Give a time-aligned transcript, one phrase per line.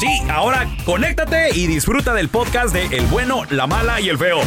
[0.00, 4.38] Sí, ahora conéctate y disfruta del podcast de El bueno, la mala y el feo.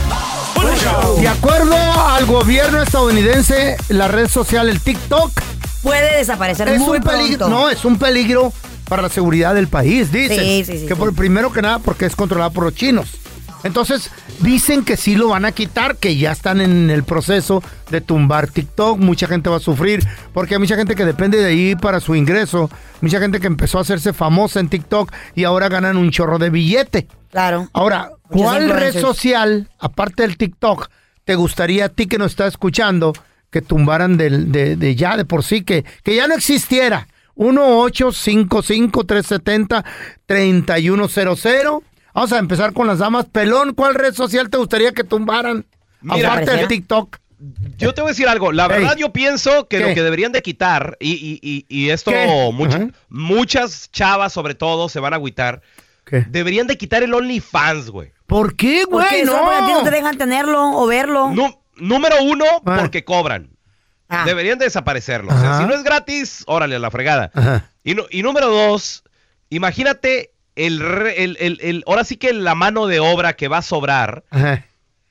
[1.20, 5.32] De acuerdo al gobierno estadounidense, la red social, el TikTok,
[5.84, 7.38] Puede desaparecer es muy un peligro.
[7.40, 7.50] pronto.
[7.50, 8.52] No, es un peligro
[8.90, 10.40] para la seguridad del país, dicen.
[10.40, 11.00] Sí, sí, sí, que sí.
[11.00, 13.10] por primero que nada porque es controlado por los chinos.
[13.64, 14.10] Entonces,
[14.40, 18.50] dicen que sí lo van a quitar, que ya están en el proceso de tumbar
[18.50, 19.00] TikTok.
[19.00, 22.14] Mucha gente va a sufrir, porque hay mucha gente que depende de ahí para su
[22.16, 22.70] ingreso.
[23.02, 26.50] Mucha gente que empezó a hacerse famosa en TikTok y ahora ganan un chorro de
[26.50, 27.08] billete.
[27.32, 27.70] Claro.
[27.74, 30.90] Ahora, ¿cuál red social, aparte del TikTok,
[31.24, 33.14] te gustaría a ti que nos está escuchando
[33.50, 37.08] que tumbaran del- de, de ya de por sí, que, que ya no existiera?
[40.30, 41.82] 1-855-370-3100.
[42.14, 43.26] Vamos a empezar con las damas.
[43.26, 45.66] Pelón, ¿cuál red social te gustaría que tumbaran?
[46.02, 47.18] Mira, aparte del TikTok.
[47.78, 48.52] Yo te voy a decir algo.
[48.52, 48.70] La Ey.
[48.70, 49.88] verdad, yo pienso que ¿Qué?
[49.90, 52.12] lo que deberían de quitar, y, y- y- y esto
[53.10, 55.62] muchas chavas, sobre todo, se van a agüitar.
[56.06, 56.26] ¿Qué?
[56.30, 58.12] Deberían de quitar el OnlyFans, güey.
[58.28, 59.24] ¿Por qué, güey?
[59.24, 59.34] No.
[59.42, 61.34] porque a ti no te dejan tenerlo o verlo.
[61.78, 62.78] Número uno, Ah.
[62.80, 63.50] porque cobran.
[64.10, 64.24] Ah.
[64.26, 65.34] Deberían de desaparecerlo.
[65.34, 65.62] O sea, Ajá.
[65.62, 67.32] si no es gratis, órale, a la fregada.
[67.34, 67.72] Ajá.
[67.84, 69.04] Y, nu- y número dos,
[69.50, 73.58] imagínate el, re- el- el- el- ahora sí que la mano de obra que va
[73.60, 74.66] a sobrar Ajá.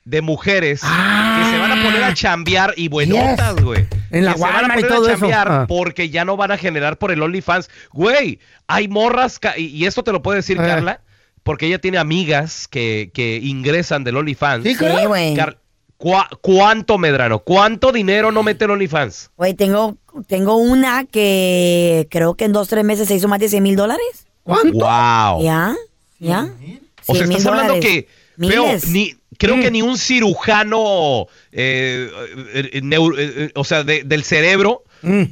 [0.05, 1.39] de mujeres Ah.
[1.43, 3.63] que se van a poner a chambear y buenotas, Yes.
[3.63, 3.85] güey.
[4.11, 5.19] En la Que se van a y poner todo a eso.
[5.19, 5.65] chambear Ah.
[5.67, 7.69] porque ya no van a generar por el OnlyFans.
[7.91, 10.57] Güey, hay morras, y, y esto te lo puede decir.
[10.57, 11.01] Carla,
[11.43, 14.63] porque ella tiene amigas que, que ingresan del OnlyFans.
[14.63, 15.33] Sí, Sí, güey.
[15.35, 15.57] Car-
[15.97, 17.39] ¿cuá- ¿Cuánto, Medrano?
[17.39, 19.31] ¿Cuánto dinero no mete el OnlyFans?
[19.35, 23.49] Güey, tengo, tengo una que creo que en dos, tres meses se hizo más de
[23.49, 24.27] 100 mil dólares.
[24.43, 24.77] ¿Cuánto?
[24.79, 25.43] ¡Wow!
[25.43, 25.75] ¿Ya?
[26.19, 26.49] ¿Ya?
[27.07, 28.87] O sea, 100,000 estás hablando que, Miles.
[28.87, 29.61] ni, creo Mm.
[29.61, 32.09] que ni un cirujano, eh,
[32.53, 35.23] eh, eh, neuro- eh, eh, o sea, de- del cerebro, Mm.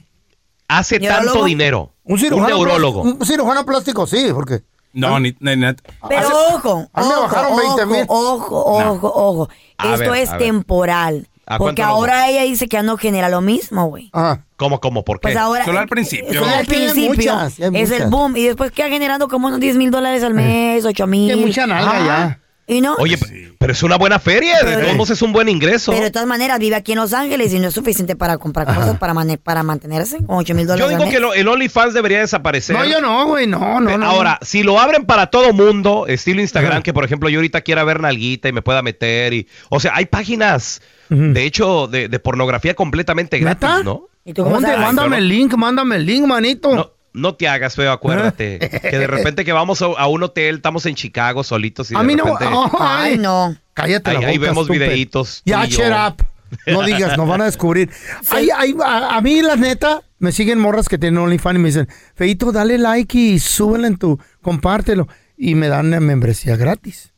[0.68, 1.46] hace tanto ¿Neurólogo?
[1.46, 1.92] dinero.
[2.04, 2.48] Un cirujano.
[2.56, 3.02] neurólogo.
[3.04, 4.62] plástico- Un cirujano plástico, sí, porque.
[4.94, 5.74] No, ni, ni- ni-
[6.10, 8.06] Pero Hace- ojo, a mí me ojo, bajaron 20 mil.
[8.10, 9.50] ojo, ojo, ojo, ojo.
[9.78, 11.28] A Esto ver, es temporal.
[11.52, 14.10] ¿A Porque ahora ella dice que ya no genera lo mismo, güey.
[14.14, 14.46] Ajá.
[14.56, 15.04] ¿Cómo, cómo?
[15.04, 15.24] ¿Por qué?
[15.24, 15.66] Pues ahora.
[15.66, 16.40] Solo al principio.
[16.40, 17.10] Solo al principio.
[17.10, 18.38] muchas, hay es el boom.
[18.38, 21.30] Y después queda generando como unos 10 mil dólares al mes, 8 mil.
[21.30, 22.06] Que mucha Ajá.
[22.06, 22.41] ya.
[22.72, 22.96] Y no.
[23.00, 25.92] Oye, pe- pero es una buena feria, de Pero- todos modos es un buen ingreso.
[25.92, 28.66] Pero de todas maneras vive aquí en Los Ángeles y no es suficiente para comprar
[28.66, 30.90] cosas para, para mantenerse con 8 mil Yo dólares.
[30.92, 31.14] digo al mes.
[31.14, 32.76] que lo- el OnlyFans debería desaparecer.
[32.78, 34.06] No, yo no, güey, no, no, no.
[34.06, 36.82] Ahora, si lo abren para todo mundo, estilo Instagram, Ajá.
[36.84, 39.92] que por ejemplo yo ahorita quiera ver nalguita y me pueda meter y, o sea,
[39.96, 43.84] hay páginas, de hecho, de, de pornografía completamente gratis, ¿Neta?
[43.84, 44.08] ¿no?
[44.24, 44.62] ¿Y tú cómo.
[44.62, 46.74] Mándame el link, mándame el link, manito.
[46.74, 48.60] No, no te hagas feo, acuérdate.
[48.82, 52.00] que de repente que vamos a, a un hotel, estamos en Chicago solitos y a
[52.00, 52.24] de mí no.
[52.26, 52.46] repente
[52.80, 53.56] Ay, no.
[53.74, 54.86] Cállate ahí, la ahí vemos estúpido.
[54.86, 55.42] videitos.
[55.46, 56.26] Ya, shut up.
[56.68, 57.90] No digas, nos van a descubrir.
[58.30, 61.70] Ay, ay, a, a mí, la neta, me siguen morras que tienen OnlyFans y me
[61.70, 65.08] dicen, Feito, dale like y súbelo en tu, compártelo.
[65.38, 67.14] Y me dan la membresía gratis.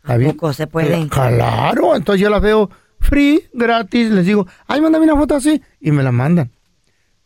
[0.00, 0.32] ¿Está bien?
[0.32, 1.08] poco se puede?
[1.08, 2.70] Claro, entonces yo las veo
[3.00, 4.10] free, gratis.
[4.10, 5.60] Les digo, ay, mándame una foto así.
[5.80, 6.52] Y me la mandan.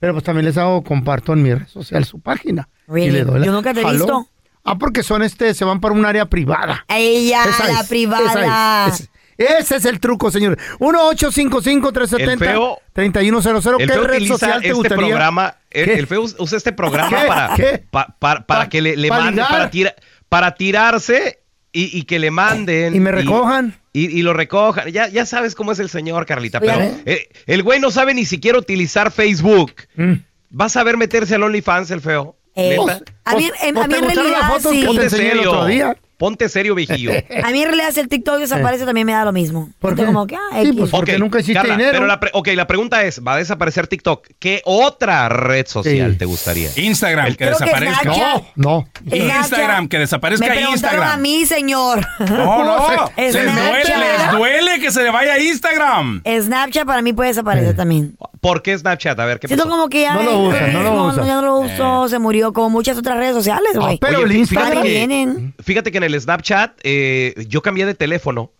[0.01, 2.69] Pero pues también les hago, comparto en mi red social su página.
[2.89, 3.09] Really?
[3.09, 4.27] Y le doy la- Yo nunca te he visto.
[4.65, 6.85] Ah, porque son este, se van para un área privada.
[6.89, 8.31] Ella, Esa la es, privada.
[8.31, 10.59] esa es, ese, ese es el truco, señor.
[10.81, 13.81] 1-855-370-3100.
[13.81, 15.07] El ¿Qué feo red social te este gustaría?
[15.07, 17.27] programa, el, el feo usa este programa ¿Qué?
[17.27, 17.85] para, ¿Qué?
[17.91, 19.95] pa- pa- para Pa- que le, le manden, para, tira-
[20.29, 21.41] para tirarse
[21.73, 22.95] y, y que le manden.
[22.95, 23.77] Y me recojan.
[23.93, 24.91] Y, y lo recojan.
[24.93, 26.59] Ya, ya sabes cómo es el señor, Carlita.
[26.59, 27.29] Oye, Pero ¿eh?
[27.47, 29.73] el güey no sabe ni siquiera utilizar Facebook.
[29.97, 30.13] Mm.
[30.51, 32.37] ¿Vas a ver meterse al OnlyFans el feo?
[32.57, 33.03] Eh, ¿Neta?
[33.25, 34.79] a mí, en, pues a mí en realidad fotos sí.
[34.79, 35.51] que te Ponte enseñé el serio.
[35.53, 35.97] otro día.
[36.21, 37.13] Ponte serio, viejillo.
[37.43, 39.71] A mí en realidad si el TikTok desaparece también me da lo mismo.
[39.79, 40.07] ¿Por Siento qué?
[40.15, 41.93] como que, ah, Sí, pues, Porque nunca hiciste Carla, dinero.
[41.95, 44.27] Pero la, ok, la pregunta es, ¿va a desaparecer TikTok?
[44.39, 46.19] ¿Qué otra red social Sí.
[46.19, 46.69] te gustaría?
[46.77, 48.03] Instagram, que Creo que desaparezca.
[48.03, 48.43] Snapchat.
[48.57, 49.17] No, no.
[49.17, 51.09] Instagram, que desaparezca Me preguntaron Instagram.
[51.11, 52.07] a mí, señor.
[52.21, 53.11] No, no.
[53.17, 53.83] Es Les duele,
[54.19, 56.23] les duele que se le vaya a Instagram.
[56.25, 58.17] Snapchat para mí puede desaparecer también.
[58.41, 59.19] ¿Por qué Snapchat?
[59.19, 59.77] A ver, ¿qué Siento pasó?
[59.77, 61.25] como que ya No lo usa, no lo usa.
[61.27, 63.99] ya no lo uso, se murió como muchas otras redes sociales, güey.
[63.99, 65.55] pero Oye, el Instagram- fíjate que- Vienen.
[65.63, 68.53] Fíjate que en el Snapchat eh, yo cambié de teléfono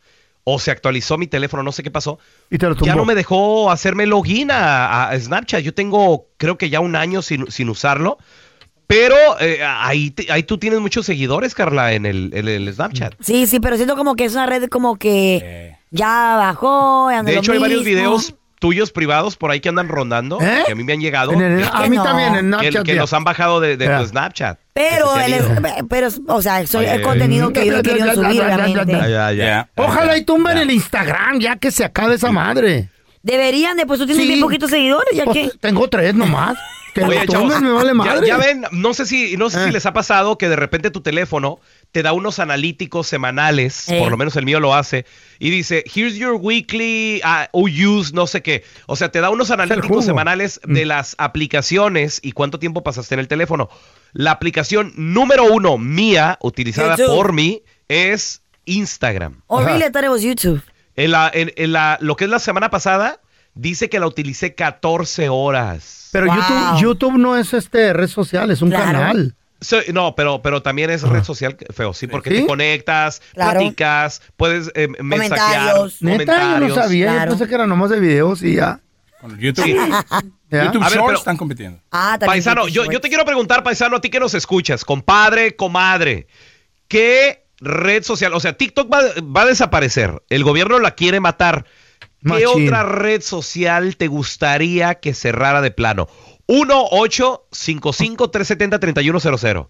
[0.45, 2.19] o se actualizó mi teléfono, no sé qué pasó.
[2.51, 2.87] Y te lo tumbó.
[2.87, 5.61] Ya no me dejó hacerme login a, a Snapchat.
[5.63, 8.19] Yo tengo creo que ya un año sin, sin usarlo.
[8.87, 13.15] Pero eh, ahí, te- ahí tú tienes muchos seguidores, Carla, en el, en el Snapchat.
[13.21, 15.79] Sí, sí, pero siento como que es una red como que Eh.
[15.93, 17.09] ya bajó.
[17.11, 20.39] ya no De hecho, lo hay varios videos tuyos privados por ahí que andan rondando,
[20.41, 20.63] ¿Eh?
[20.67, 22.05] que a mí me han llegado, En el- que, a mí no.
[22.05, 22.85] también en que- Snapchat.
[22.87, 23.01] que ya.
[23.01, 23.99] los han bajado de, de Ya.
[23.99, 24.59] tu Snapchat.
[24.75, 28.15] Pero, Que se te el, pero, o sea, soy el contenido que yo he querido
[28.15, 28.93] subir, obviamente.
[28.93, 29.45] Ya, ya, ya.
[29.45, 29.69] Ya.
[29.77, 32.89] Ojalá y tumben el Instagram ya que se acabe esa madre.
[33.23, 34.29] Deberían, de, pues tú tienes Sí.
[34.29, 35.59] bien poquitos seguidores, ya Pues, que...
[35.59, 36.57] tengo tres nomás.
[36.95, 38.27] Que Oye, chavos, me vale ya- madre.
[38.27, 39.67] Ya, ven, no sé si, no sé Eh.
[39.67, 41.61] si les ha pasado que de repente tu teléfono
[41.93, 43.99] te da unos analíticos semanales, Eh.
[43.99, 45.07] por lo menos el mío lo hace,
[45.39, 47.21] y dice, here's your weekly
[47.53, 48.63] uh, use, no sé qué.
[48.87, 50.73] O sea, te da unos analíticos semanales Mm.
[50.75, 53.69] de las aplicaciones y cuánto tiempo pasaste en el teléfono.
[54.13, 57.15] La aplicación número uno mía, utilizada YouTube.
[57.17, 59.43] por mí, es Instagram.
[59.49, 59.69] Oh, Ajá.
[59.71, 59.85] really?
[59.87, 60.63] I thought it was YouTube.
[60.97, 63.21] En la, en, en la, lo que es la semana pasada,
[63.55, 66.09] dice que la utilicé 14 horas.
[66.13, 66.37] Pero Wow.
[66.37, 68.85] YouTube, YouTube no es este red social, es un Claro.
[68.99, 69.35] canal.
[69.61, 72.37] Sí, no, pero, pero también es red social feo, sí, porque ¿Sí?
[72.41, 73.61] te conectas, Claro.
[73.61, 76.03] platicas, puedes eh, mensajear, Comentarios.
[76.03, 77.13] Neta, yo no sabía.
[77.13, 77.25] Claro.
[77.33, 78.81] Yo pensé que era nomás de videos y ya.
[79.21, 79.65] Con YouTube.
[79.65, 79.75] Sí.
[80.51, 80.65] ¿Ya?
[80.65, 81.79] YouTube ver, Shorts pero- están compitiendo.
[81.93, 82.27] Ah, también.
[82.29, 86.27] Paisano, yo, yo te quiero preguntar, paisano, a ti que nos escuchas, compadre, comadre,
[86.89, 91.67] ¿qué red social, o sea, TikTok va, va a desaparecer, el gobierno la quiere matar,
[92.01, 92.47] ¿qué Machín.
[92.67, 96.09] otra red social te gustaría que cerrara de plano?
[96.53, 99.67] 1 8 55 370 3100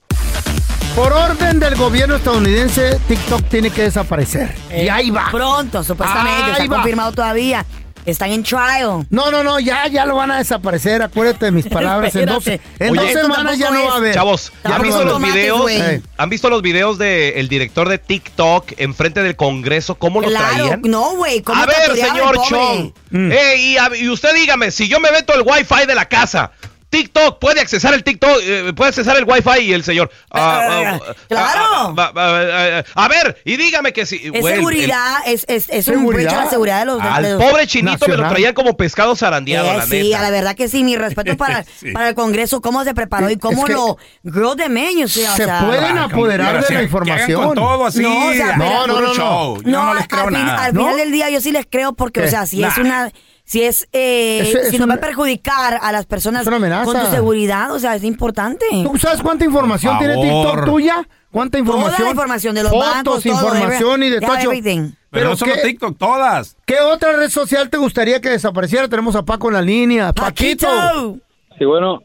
[0.96, 4.54] Por orden del gobierno estadounidense, TikTok tiene que desaparecer.
[4.74, 5.28] y ahí va.
[5.30, 6.42] Pronto, supuestamente.
[6.42, 6.76] Ahí está va.
[6.76, 7.66] confirmado todavía.
[8.06, 9.06] Están en trial.
[9.10, 11.02] No, no, no, ya, ya lo van a desaparecer.
[11.02, 12.16] Acuérdate de mis palabras.
[12.16, 12.58] En dos, en
[12.98, 14.14] Oye, dos semanas ya no va a haber.
[14.14, 15.70] Chavos, Ya ¿han visto los videos?
[15.70, 16.02] Ey.
[16.16, 19.96] ¿Han visto los videos del director de TikTok enfrente del Congreso?
[19.96, 20.80] ¿Cómo lo Claro, traían?
[20.86, 21.42] no, güey.
[21.42, 22.38] ¿cómo A ver, señor?
[22.48, 22.90] Chong.
[23.10, 23.32] Mm.
[23.32, 26.52] Eh, y, y usted dígame, si yo me meto el Wi-Fi de la casa,
[26.90, 30.10] TikTok puede accesar el TikTok, eh, puede accesar el Wi-Fi y el señor.
[30.32, 31.62] ah, ah, ah, Claro.
[31.62, 34.16] ah, ah, ah, ah, a ver, y dígame que si.
[34.16, 37.02] Es el- seguridad, es, es, es un breach a la seguridad de los...
[37.02, 38.30] de al los- pobre chinito me lo Nacional.
[38.32, 40.18] traían como pescado zarandeado, Eh, la sí, neta.
[40.18, 41.92] a la verdad que sí, mi respeto para, Sí.
[41.92, 45.22] para el Congreso, cómo se preparó y cómo Es que lo girl de medio, sí,
[45.24, 47.44] o se sea, pueden Ah, apoderar de la información.
[47.44, 48.02] con todo así.
[48.02, 49.56] No, o sea, no, no, no, no.
[49.62, 50.64] Yo no, les creo al, fin- nada.
[50.64, 50.80] al ¿No?
[50.82, 52.26] final del día yo sí les creo porque, ¿Qué?
[52.26, 53.12] o sea, si es una,
[53.50, 57.06] si es, eh, Es- es si nos va a perjudicar a las personas con tu
[57.10, 58.64] seguridad, o sea, es importante.
[58.70, 60.14] ¿Tú sabes cuánta información tiene.
[60.14, 61.08] TikTok tuya?
[61.32, 61.96] ¿Cuánta información?
[61.96, 64.34] Toda la información de los Fotos, bancos, todo, información y de todo.
[64.34, 64.92] yeah, everything.
[65.10, 66.56] Pero no solo ¿qué, TikTok, todas.
[66.64, 68.86] ¿Qué otra red social te gustaría que desapareciera?
[68.88, 70.12] Tenemos a Paco en la línea.
[70.12, 70.68] Paquito.
[70.68, 71.18] Paquito.
[71.58, 72.02] Sí, bueno,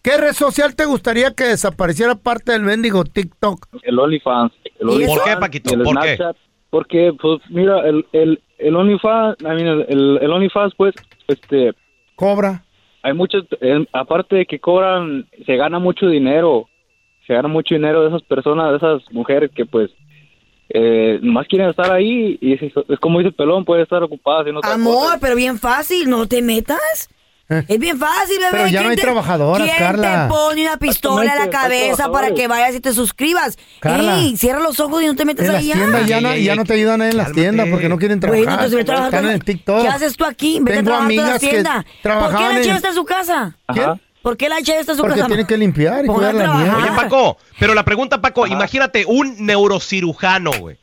[0.00, 3.66] ¿Qué red social te gustaría que desapareciera parte del mendigo TikTok?
[3.82, 4.52] el OnlyFans.
[4.80, 5.06] El.
[5.06, 5.74] ¿Por qué, Paquito?
[5.74, 6.18] el ¿Por qué?
[6.72, 10.94] Porque, pues, mira, el, el, el OnlyFans, I mean, el, el, OnlyFans, pues,
[11.28, 11.74] este,
[12.16, 12.64] Cobra.
[13.02, 16.70] hay muchos, eh, aparte de que cobran, se gana mucho dinero.
[17.26, 19.90] Se gana mucho dinero de esas personas, de esas mujeres que, pues,
[20.70, 24.40] eh, más quieren estar ahí y es, es como dice el pelón, puede estar ocupada
[24.40, 25.18] haciendo otra Amor, cosa.
[25.20, 27.10] pero bien fácil, no te metas.
[27.68, 28.48] Es bien fácil, bebé.
[28.50, 30.22] Pero ya no ¿Quién hay te- trabajadoras, ¿quién Carla?
[30.24, 33.58] te pone una pistola en la cabeza para que vayas y te suscribas?
[33.80, 34.18] Carla.
[34.18, 35.74] Ey, cierra los ojos y no te metas En las ahí ya.
[35.74, 37.40] tiendas ya, Ey, no, ya no te ayudan en las cálmate.
[37.40, 38.44] tiendas porque no quieren trabajar.
[38.44, 39.82] Bueno, entonces a trabajar Están en TikTok.
[39.82, 40.58] ¿Qué haces tú aquí?
[40.60, 41.74] Vete Tengo a trabajar la amigas que tienda.
[42.02, 43.56] ¿Por qué la en- chava está en su casa?
[43.66, 43.98] Ajá.
[44.22, 45.26] ¿Por qué la chava está en su Porque casa?
[45.26, 46.76] tienen que limpiar y cuidar a la mierda.
[46.76, 50.78] Oye, Paco, pero la pregunta, Paco, imagínate un neurocirujano, güey.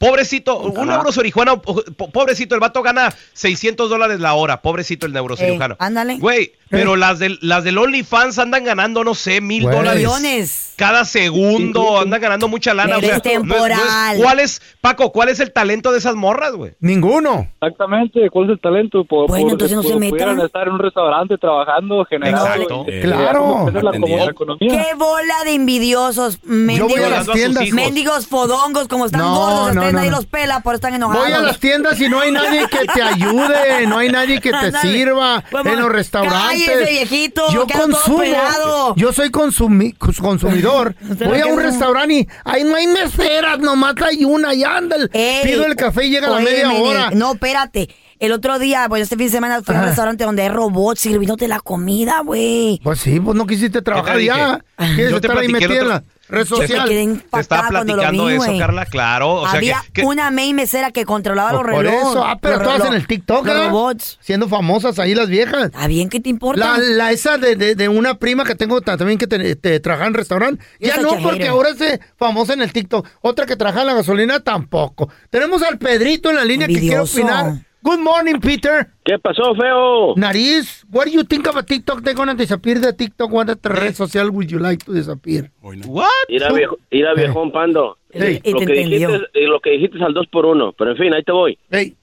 [0.00, 5.76] Pobrecito, un neurocirujano, po- pobrecito, el vato gana 600 dólares la hora, pobrecito el neurocirujano.
[5.78, 6.16] Ándale.
[6.16, 10.72] Güey, pero las del, las del OnlyFans andan ganando, no sé, mil dólares.
[10.76, 12.96] Cada segundo andan ganando mucha lana.
[12.96, 14.16] Eres no es- no es- temporal.
[14.22, 16.72] ¿Cuál es, Paco, cuál es el talento de esas morras, güey?
[16.80, 17.48] Ninguno.
[17.60, 19.04] Exactamente, ¿cuál es el talento?
[19.04, 20.08] Por, Bueno, por- entonces no se metan.
[20.10, 22.46] pudieran estar en un restaurante trabajando, generando.
[22.46, 22.84] Exacto.
[22.88, 23.68] eh, Claro.
[23.68, 24.68] esa es la, la economía.
[24.88, 26.40] ¡Qué bola de envidiosos!
[26.40, 27.64] Yo voy a Mendigos, las tiendas.
[27.64, 27.74] hijos.
[27.74, 31.24] mendigos fodongos, como están No, gordos, no, no, nadie los pela, por están enojados.
[31.24, 34.50] Voy a las tiendas y no hay nadie que te ayude, no hay nadie que
[34.52, 36.66] te sirva en los restaurantes.
[36.68, 40.94] cállese, viejito, yo consumo, yo soy consumi- cons- consumidor.
[41.18, 44.96] ¿Será Voy a un restaurante y ahí no hay meseras, nomás hay una y anda.
[45.42, 47.10] Pido el café y llega a la media hora.
[47.12, 47.88] No, espérate.
[48.20, 51.00] El otro día, pues este fin de semana fui a un restaurante donde hay robots
[51.00, 52.78] sirviéndote la comida, güey.
[52.84, 54.62] Pues sí, pues no quisiste trabajar ya.
[54.76, 56.86] Quieres estar ahí metida en la red Yo me social.
[56.88, 58.58] quedé impactada cuando lo vi, eso.
[58.58, 59.32] Carla, claro.
[59.36, 62.08] O sea, Había que, que- una main mesera que controlaba los Pues por relojes.
[62.10, 63.68] eso, ah, pero los todas en el TikTok, Los ¿verdad?
[63.70, 64.18] robots.
[64.20, 65.64] Siendo famosas ahí las viejas.
[65.64, 66.10] ¿Está bien?
[66.10, 66.60] ¿Qué te importa?
[66.60, 69.80] La, la esa de, de, de una prima que tengo ta- también que te, te
[69.80, 70.62] trabaja en restaurante.
[70.78, 73.08] Ya no, porque ahora es eh, famosa en el TikTok.
[73.22, 75.08] Otra que trabaja en la gasolina tampoco.
[75.30, 78.88] Tenemos al Pedrito en la línea que quiere opinar Good morning, Peter.
[79.04, 80.14] ¿Qué pasó, feo?
[80.16, 82.02] Nariz, what do you think about TikTok?
[82.02, 83.30] They're gonna disappear the TikTok.
[83.30, 85.50] What other red social would you like to disappear?
[85.62, 86.10] What?
[86.28, 87.96] Ir a, viejo, ir a viejón pando.
[88.12, 88.40] Hey.
[88.44, 90.72] Y Lo que, dijiste, eh, lo que dijiste al dos por uno.
[90.72, 91.58] Pero en fin, ahí te voy.
[91.70, 91.96] Hey,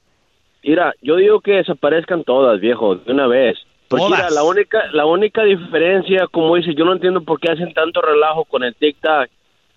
[0.64, 3.56] Mira, yo digo que desaparezcan todas, viejo, de una vez.
[3.88, 4.18] Porque Todas.
[4.18, 8.02] mira, la única, la única diferencia, como dices, yo no entiendo por qué hacen tanto
[8.02, 9.28] relajo con el TikTok.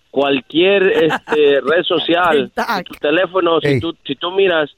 [0.10, 2.84] Cualquier este, red social, TikTok.
[2.88, 4.70] tu teléfono, si tú, si tú miras,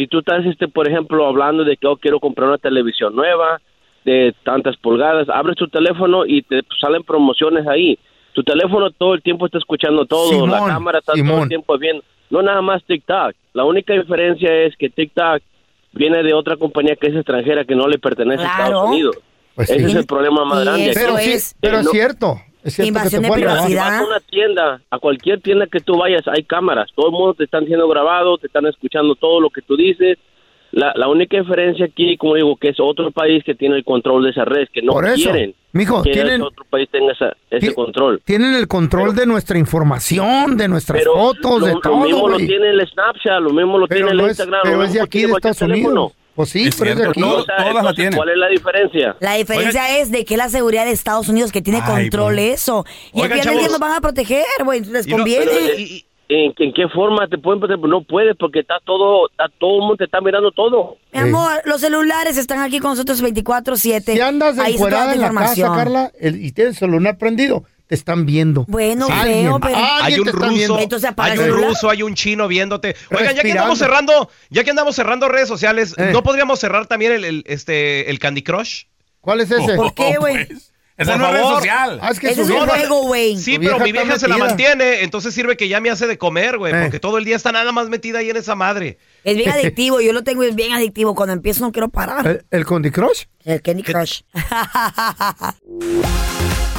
[0.00, 3.60] si tú estás, este, por ejemplo, hablando de que yo quiero comprar una televisión nueva
[4.06, 7.98] de tantas pulgadas, abres tu teléfono y te salen promociones ahí.
[8.32, 12.02] Tu teléfono todo el tiempo está escuchando todo, la cámara está todo el tiempo viendo.
[12.30, 13.34] No nada más TikTok.
[13.52, 15.42] La única diferencia es que TikTok
[15.92, 18.46] viene de otra compañía que es extranjera que no le pertenece a.
[18.52, 19.18] Estados Unidos.
[19.54, 19.84] Pues Ese sí.
[19.86, 20.92] es el problema más grande.
[20.94, 22.36] pero Aquí, sí, es- pero eh, es no- cierto.
[22.84, 23.84] Invasión que de privacidad.
[23.90, 26.90] Vas a una tienda, a cualquier tienda que tú vayas, hay cámaras.
[26.94, 30.18] Todo el mundo te están siendo grabado, te están escuchando todo lo que tú dices.
[30.72, 34.22] La, la única diferencia aquí, como digo, que es otro país que tiene el control
[34.22, 37.34] de esa red, que no Por eso, quieren mijo, que tienen- otro país tenga esa-
[37.50, 38.20] ese control.
[38.24, 41.96] Tienen el control de nuestra información, de nuestras fotos, lo, de lo todo.
[42.04, 44.60] mismo lo tiene el Snapchat, lo mismo lo pero tiene el es, Instagram.
[44.62, 46.12] pero lo es de mismo aquí, de Estados teléfono.
[46.34, 47.20] Pues sí, Es pero es de cierto, aquí.
[47.20, 48.16] todo- O sea, todas la entonces, tienen.
[48.16, 49.16] ¿Cuál es la diferencia?
[49.20, 52.42] La diferencia es de que la seguridad de Estados Unidos que tiene Ay, control bro.
[52.42, 52.84] eso.
[53.12, 54.80] Y al Oigan, final del nos van a proteger, güey.
[54.84, 55.46] Les Y no- conviene.
[55.46, 57.84] Pero, ¿y- y- ¿En, en qué forma te pueden proteger?
[57.88, 60.96] No puedes porque está todo, está todo el mundo te está mirando todo.
[61.12, 64.12] Mi amor, los celulares están aquí con nosotros 24-7.
[64.12, 65.72] Si andas encuerada en la casa.
[65.74, 68.64] Carla, el- y tienes el celular prendido, te están viendo.
[68.68, 70.78] Bueno, Alguien, feo, pero- Hay un ruso.
[70.78, 72.94] Entonces hay un ruso, hay un chino viéndote.
[73.10, 76.10] Oigan, ya que andamos cerrando, ya que andamos cerrando redes sociales, Eh.
[76.12, 78.84] ¿no podríamos cerrar también el, el, este, el Candy Crush?
[79.20, 79.74] ¿Cuál es ese?
[79.74, 80.46] ¿Por qué, güey?
[80.46, 81.98] Pues, Esa no es red social.
[82.00, 83.36] Ah, es que Ese su es un juego, güey.
[83.38, 86.58] Sí, pero mi vieja se la mantiene, entonces sirve que ya me hace de comer,
[86.58, 86.80] güey, Eh.
[86.82, 88.98] porque todo el día está nada más metida ahí en esa madre.
[89.24, 90.00] Es bien adictivo.
[90.00, 91.16] Yo lo tengo es bien adictivo.
[91.16, 92.24] Cuando empiezo no quiero parar.
[92.24, 93.24] ¿El, el Candy Crush?
[93.44, 94.20] El Candy Crush.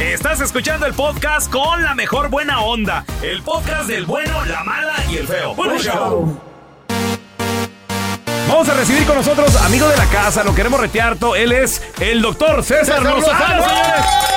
[0.02, 3.06] Estás escuchando el podcast con la mejor buena onda.
[3.22, 5.54] El podcast del bueno, la mala y el feo.
[5.54, 6.40] Bueno, show.
[8.48, 11.16] Vamos a recibir con nosotros, amigo de la casa, lo queremos retear.
[11.18, 13.64] to- Él es el doctor César, César Lozano.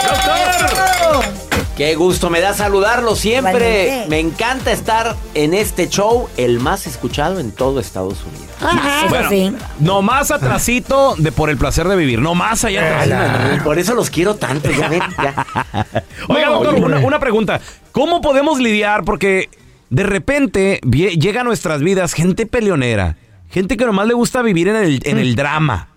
[0.06, 1.33] ¡Doctor!
[1.76, 4.04] Qué gusto me da saludarlo siempre.
[4.08, 8.46] Me encanta estar en este show, el más escuchado en todo Estados Unidos.
[8.60, 9.52] Eso Bueno, sí.
[9.80, 13.62] no más atrasito de por el placer de vivir, no más allá atrás.
[13.64, 15.46] Por eso los quiero tanto, ya ven, ya.
[16.28, 17.60] Oiga, No, doctor, una, pregunta.
[17.90, 19.02] ¿Cómo podemos lidiar?
[19.04, 19.48] Porque
[19.90, 23.16] de repente llega a nuestras vidas gente peleonera,
[23.50, 25.88] gente que nomás le gusta vivir en el, en el drama.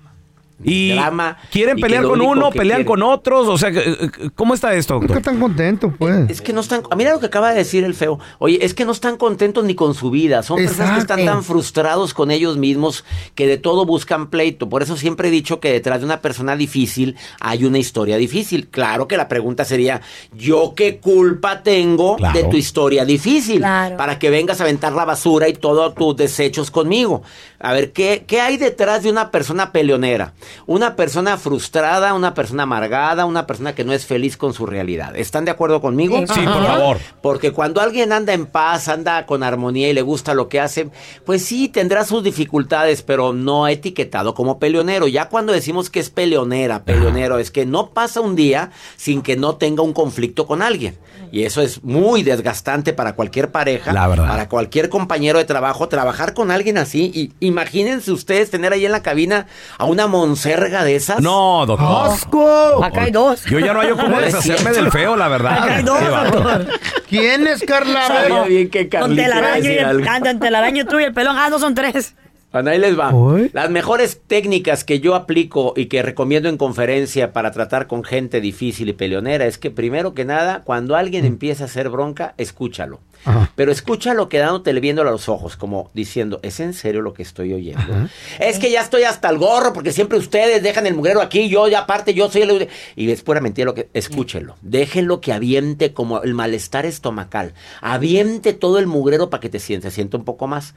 [0.63, 3.47] Y Drama, quieren y pelear con uno, pelean quieren- con otros.
[3.47, 5.17] O sea, eh, eh, ¿cómo está esto, Nunca doctor?
[5.21, 6.29] están contentos, pues.
[6.29, 6.81] Es que no están.
[6.97, 8.19] Mira lo que acaba de decir el feo.
[8.39, 10.41] Oye, es que no están contentos ni con su vida.
[10.41, 14.67] Son personas que están tan frustrados con ellos mismos que de todo buscan pleito.
[14.67, 18.67] Por eso siempre he dicho que detrás de una persona difícil hay una historia difícil.
[18.69, 20.01] Claro que la pregunta sería:
[20.35, 22.35] ¿yo qué culpa tengo Claro.
[22.37, 23.59] de tu historia difícil?
[23.59, 23.97] Claro.
[23.97, 27.21] Para que vengas a aventar la basura y todos tus desechos conmigo.
[27.59, 30.33] A ver, ¿qué, ¿qué hay detrás de una persona peleonera?
[30.65, 35.15] Una persona frustrada, una persona amargada, una persona que no es feliz con su realidad.
[35.15, 36.17] ¿Están de acuerdo conmigo?
[36.27, 36.97] Sí, por favor.
[37.21, 40.89] Porque cuando alguien anda en paz, anda con armonía y le gusta lo que hace,
[41.25, 45.07] pues sí, tendrá sus dificultades, pero no etiquetado como peleonero.
[45.07, 49.35] Ya cuando decimos que es peleonera, peleonero, es que no pasa un día sin que
[49.35, 50.97] no tenga un conflicto con alguien.
[51.31, 54.27] Y eso es muy desgastante para cualquier pareja, La verdad.
[54.29, 57.11] para cualquier compañero de trabajo, trabajar con alguien así.
[57.13, 61.19] Y imagínense ustedes tener ahí en la cabina a una monserga de esas.
[61.19, 62.11] No, doctor.
[62.11, 62.83] ¡Asco!
[62.83, 63.43] Acá hay dos.
[63.45, 65.63] Yo ya no hay cómo deshacerme del feo, la verdad.
[65.63, 66.67] Acá hay dos, doctor.
[67.09, 68.07] ¿Quién es Carla?
[68.07, 71.35] Sabía bien que Carlita telaraño y el, don telaraño tú y el pelón.
[71.37, 72.13] Ah, no son tres.
[72.51, 73.11] Bueno, ahí les va.
[73.53, 78.39] Las mejores técnicas que yo aplico y que recomiendo en conferencia para tratar con gente
[78.39, 82.99] difícil y peleonera es que primero que nada, cuando alguien empieza a hacer bronca, escúchalo.
[83.27, 83.51] Ajá.
[83.55, 87.53] Pero escúchalo quedándote viéndolo a los ojos, como diciendo, ¿es en serio lo que estoy
[87.53, 88.09] oyendo?
[88.39, 91.67] Es que ya estoy hasta el gorro porque siempre ustedes dejan el mugrero aquí, yo
[91.67, 92.69] ya aparte, yo soy el...
[92.95, 93.89] Y es pura mentira lo que...
[93.93, 94.55] Escúchelo.
[94.61, 97.53] Déjenlo que aviente como el malestar estomacal.
[97.81, 100.73] Aviente todo el mugrero para que te sientes, sienta un poco más.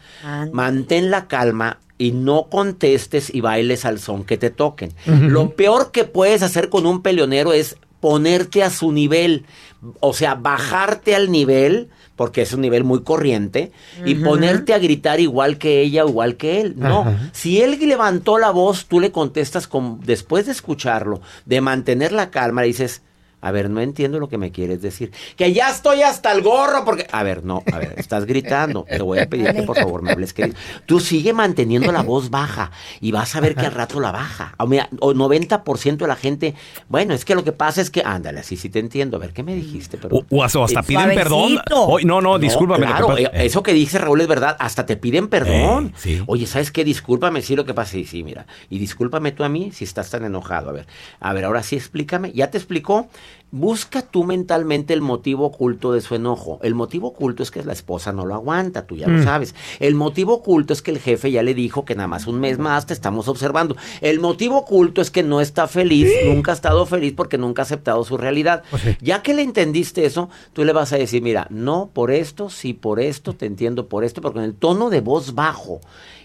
[0.52, 4.92] Mantén la calma y no contestes y bailes al son que te toquen.
[5.06, 9.44] Lo peor que puedes hacer con un peleonero es ponerte a su nivel,
[10.00, 11.90] o sea, bajarte al nivel,
[12.20, 13.72] porque es un nivel muy corriente,
[14.04, 16.74] y ponerte a gritar igual que ella o igual que él.
[16.76, 22.12] No, si él levantó la voz, tú le contestas con, después de escucharlo, de mantener
[22.12, 23.00] la calma, le dices,
[23.40, 25.12] A ver, no entiendo lo que me quieres decir.
[25.36, 27.06] Que ya estoy hasta el gorro porque...
[27.10, 28.84] A ver, no, a ver, estás gritando.
[28.88, 30.56] Te voy a pedir que por favor me hables querido.
[30.86, 32.70] Tú sigue manteniendo la voz baja
[33.00, 34.54] y vas a ver que al rato la baja.
[34.58, 36.54] O, mira, o 90% de la gente...
[36.88, 38.02] Bueno, es que lo que pasa es que...
[38.04, 39.16] Ándale, así sí te entiendo.
[39.16, 39.96] A ver, ¿qué me dijiste?
[39.98, 40.26] Perdón.
[40.30, 41.58] O, o hasta, piden perdón.
[41.72, 42.80] Oy, no, no, discúlpame.
[42.80, 44.56] lo que Claro, pasa- eh, eso que dice Raúl es verdad.
[44.58, 45.86] Hasta te piden perdón.
[45.88, 46.22] Eh, sí.
[46.26, 46.84] Oye, ¿sabes qué?
[46.84, 47.92] Discúlpame, sí, lo que pasa.
[47.92, 48.46] Sí, sí, mira.
[48.68, 50.70] Y discúlpame tú a mí si estás tan enojado.
[50.70, 50.86] A ver,
[51.20, 52.32] a ver, ahora sí explícame.
[52.32, 53.08] ¿Ya te explicó?
[53.52, 56.60] Busca tú mentalmente el motivo oculto de su enojo.
[56.62, 59.56] El motivo oculto es que la esposa no lo aguanta, tú ya lo sabes.
[59.80, 62.58] El motivo oculto es que el jefe ya le dijo que nada más un mes
[62.58, 63.76] más te estamos observando.
[64.02, 67.64] El motivo oculto es que no está feliz, nunca ha estado feliz porque nunca ha
[67.64, 68.62] aceptado su realidad.
[69.00, 72.72] Ya que le entendiste eso, tú le vas a decir, mira, no por esto, sí
[72.72, 75.80] por esto, te entiendo por esto, pero con el tono de voz bajo.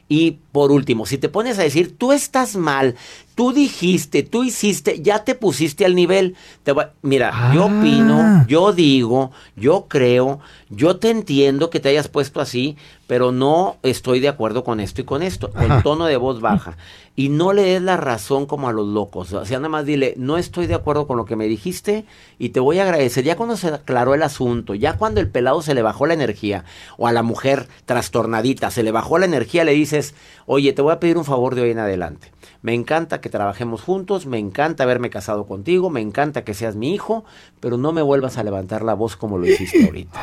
[0.07, 2.95] Y por último, si te pones a decir, tú estás mal,
[3.33, 6.35] tú dijiste, tú hiciste, ya te pusiste al nivel.
[6.63, 7.65] Te voy- mira, yo Ah.
[7.79, 13.77] opino, yo digo, yo creo, yo te entiendo que te hayas puesto así, pero no
[13.81, 16.77] estoy de acuerdo con esto y con esto, con tono de voz baja.
[17.17, 19.31] Y no le des la razón como a los locos.
[19.31, 22.05] O sea, nada más dile, no estoy de acuerdo con lo que me dijiste
[22.39, 23.23] y te voy a agradecer.
[23.23, 26.65] Ya cuando se aclaró el asunto, ya cuando el pelado se le bajó la energía,
[26.97, 30.13] o a la mujer trastornadita se le bajó la energía, le dices,
[30.45, 32.33] oye, te voy a pedir un favor de hoy en adelante.
[32.61, 36.93] Me encanta que trabajemos juntos, me encanta haberme casado contigo, me encanta que seas mi
[36.93, 37.23] hijo,
[37.59, 40.19] pero no me vuelvas a levantar la voz como lo hiciste ahorita.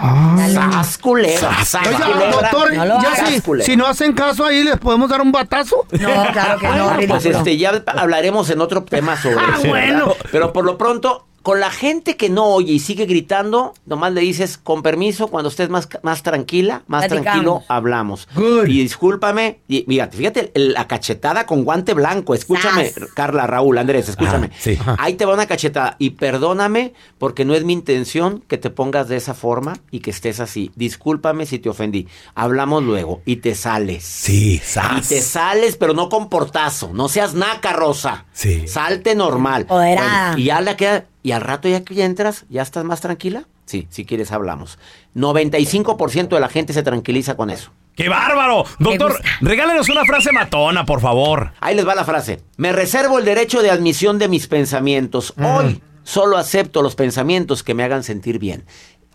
[0.52, 1.64] ¡Sas, culebra!
[1.64, 2.30] ¡Sas, Oiga, culebra!
[2.32, 3.28] doctor, No ya hagas.
[3.30, 5.86] si, si no hacen caso ahí, ¿les podemos dar un batazo?
[5.92, 5.98] No,
[6.32, 7.38] claro que no, Pues ridículo.
[7.38, 10.16] este, ya hablaremos en otro tema sobre Ah, eso.
[10.30, 14.20] Pero por lo pronto, con la gente que no oye y sigue gritando, nomás le
[14.20, 17.22] dices, con permiso, cuando estés más, más tranquila, más Platicamos.
[17.24, 18.28] tranquilo, hablamos.
[18.34, 18.66] Good.
[18.68, 22.34] Y discúlpame, y fíjate, fíjate, la cachetada con guante blanco.
[22.34, 23.08] Escúchame, Sas.
[23.14, 24.50] Carla, Raúl, Andrés, escúchame.
[24.52, 24.78] Ah, sí.
[24.98, 25.96] Ahí te va una cachetada.
[25.98, 30.10] Y perdóname, porque no es mi intención que te pongas de esa forma y que
[30.10, 30.70] estés así.
[30.76, 32.06] Discúlpame si te ofendí.
[32.34, 34.04] Hablamos luego y te sales.
[34.04, 35.08] Sí, Y sas.
[35.08, 36.90] te sales, pero no con portazo.
[36.92, 38.26] No seas naca, Rosa.
[38.32, 38.66] Sí.
[38.68, 39.66] Salte normal.
[39.68, 40.02] Bueno,
[40.36, 41.06] y ya la queda.
[41.22, 43.46] Y al rato ya que ya entras, ¿ya estás más tranquila?
[43.64, 44.78] Sí, si quieres hablamos.
[45.14, 47.70] 95% de la gente se tranquiliza con eso.
[47.94, 48.64] ¡Qué bárbaro!
[48.78, 51.52] Doctor, regálenos una frase matona, por favor.
[51.60, 52.42] Ahí les va la frase.
[52.56, 55.34] Me reservo el derecho de admisión de mis pensamientos.
[55.38, 58.64] Hoy solo acepto los pensamientos que me hagan sentir bien.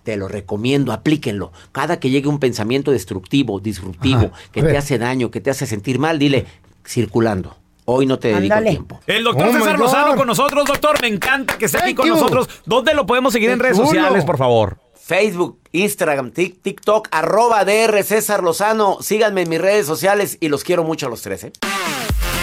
[0.03, 1.51] Te lo recomiendo, aplíquenlo.
[1.73, 4.51] Cada que llegue un pensamiento destructivo, disruptivo, Ajá.
[4.53, 6.45] que te hace daño, que te hace sentir mal, dile,
[6.85, 7.57] circulando.
[7.89, 8.99] Hoy no te dedico tiempo.
[9.07, 9.79] El doctor Oh, César.
[9.79, 11.01] Lozano con nosotros, doctor.
[11.01, 12.13] Me encanta que esté aquí Thank con you.
[12.15, 12.49] nosotros.
[12.65, 13.87] ¿Dónde lo podemos seguir en redes chulo.
[13.87, 14.77] sociales, por favor?
[15.01, 18.97] Facebook, Instagram, Tik- TikTok, arroba DR César Lozano.
[18.99, 21.45] Síganme en mis redes sociales y los quiero mucho a los tres.
[21.45, 21.53] ¿eh?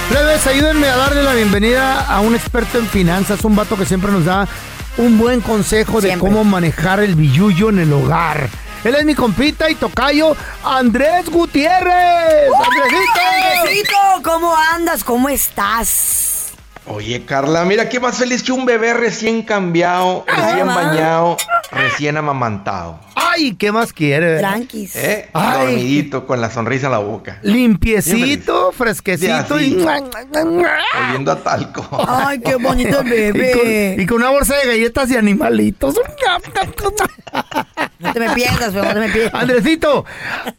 [0.09, 4.11] Plebes, ayúdenme a darle la bienvenida a un experto en finanzas, un vato que siempre
[4.12, 4.48] nos da
[4.96, 6.26] un buen consejo de Siempre.
[6.30, 8.48] cómo manejar el billullo en el hogar.
[8.83, 12.50] Él es mi compita y tocayo, Andrés Gutiérrez.
[12.54, 13.34] ¡Andresito!
[14.22, 15.04] ¿Cómo andas?
[15.04, 16.52] ¿Cómo estás?
[16.87, 21.37] Oye, Carla, mira qué más feliz que un bebé recién cambiado, recién bañado,
[21.70, 23.00] recién amamantado.
[23.35, 24.38] Ay, ¿qué más quieres?
[24.40, 24.94] Tranquis.
[24.97, 25.29] ¿Eh?
[25.33, 25.59] Ay.
[25.75, 27.38] Dormidito, con la sonrisa en la boca.
[27.42, 29.77] Limpiecito, fresquecito y...
[29.77, 31.88] Oliendo a talco.
[32.09, 33.97] Ay, qué bonito el Y con, bebé.
[33.99, 35.94] y con una bolsa de galletas y animalitos.
[37.99, 39.35] No te me pierdas, pero no te me pierdas.
[39.35, 40.05] Andresito,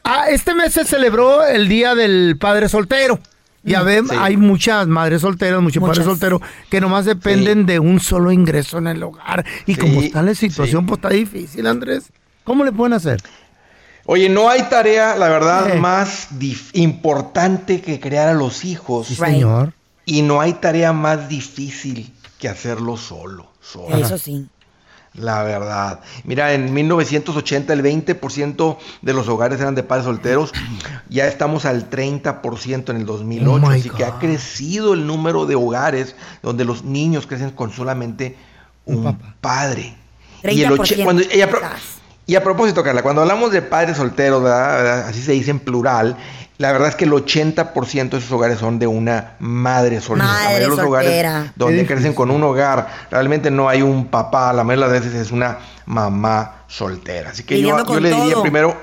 [0.03, 3.19] ah, este mes se celebró el Día del Padre Soltero.
[3.63, 4.15] Ya ven, Sí.
[4.19, 5.97] hay muchas madres solteras, muchos Muchas.
[5.97, 9.43] padres solteros que nomás dependen de un solo ingreso en el hogar.
[9.65, 10.87] Y Sí, como está la situación, sí.
[10.87, 12.11] pues está difícil, Andrés.
[12.45, 13.21] ¿Cómo le pueden hacer?
[14.05, 15.79] Oye, no hay tarea, la verdad, Eh.
[15.79, 16.29] más
[16.73, 19.07] importante que crear a los hijos.
[19.07, 19.73] Sí, señor.
[20.05, 23.47] Y no hay tarea más difícil que hacerlo solo.
[23.61, 23.97] solo.
[23.97, 24.47] Eso sí.
[25.15, 26.01] La verdad.
[26.25, 30.51] Mira, en 1980 el 20% de los hogares eran de padres solteros.
[31.09, 33.65] Ya estamos al 30% en el 2008.
[33.65, 38.35] Oh así que ha crecido el número de hogares donde los niños crecen con solamente
[38.85, 39.95] un, padre.
[40.43, 41.03] 30%.
[41.05, 41.81] cuando- y, a, pro- Quizás.
[42.27, 45.07] Y a propósito, Carla, cuando hablamos de padres solteros, ¿verdad?
[45.07, 46.17] así se dice en plural,
[46.57, 50.27] la verdad es que el 80% de esos hogares son de una madre soltera.
[50.27, 51.29] La Madre mayoría de los soltera.
[51.31, 55.03] hogares donde crecen con un hogar, realmente no hay un papá, la mayoría de las
[55.03, 57.31] veces es una mamá soltera.
[57.31, 58.41] Así que yo, le diría todo.
[58.41, 58.77] primero,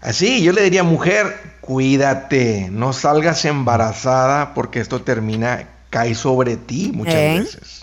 [0.00, 6.90] así, yo le diría, mujer, cuídate, no salgas embarazada porque esto termina, cae sobre ti
[6.92, 7.38] muchas ¿Eh?
[7.38, 7.81] veces.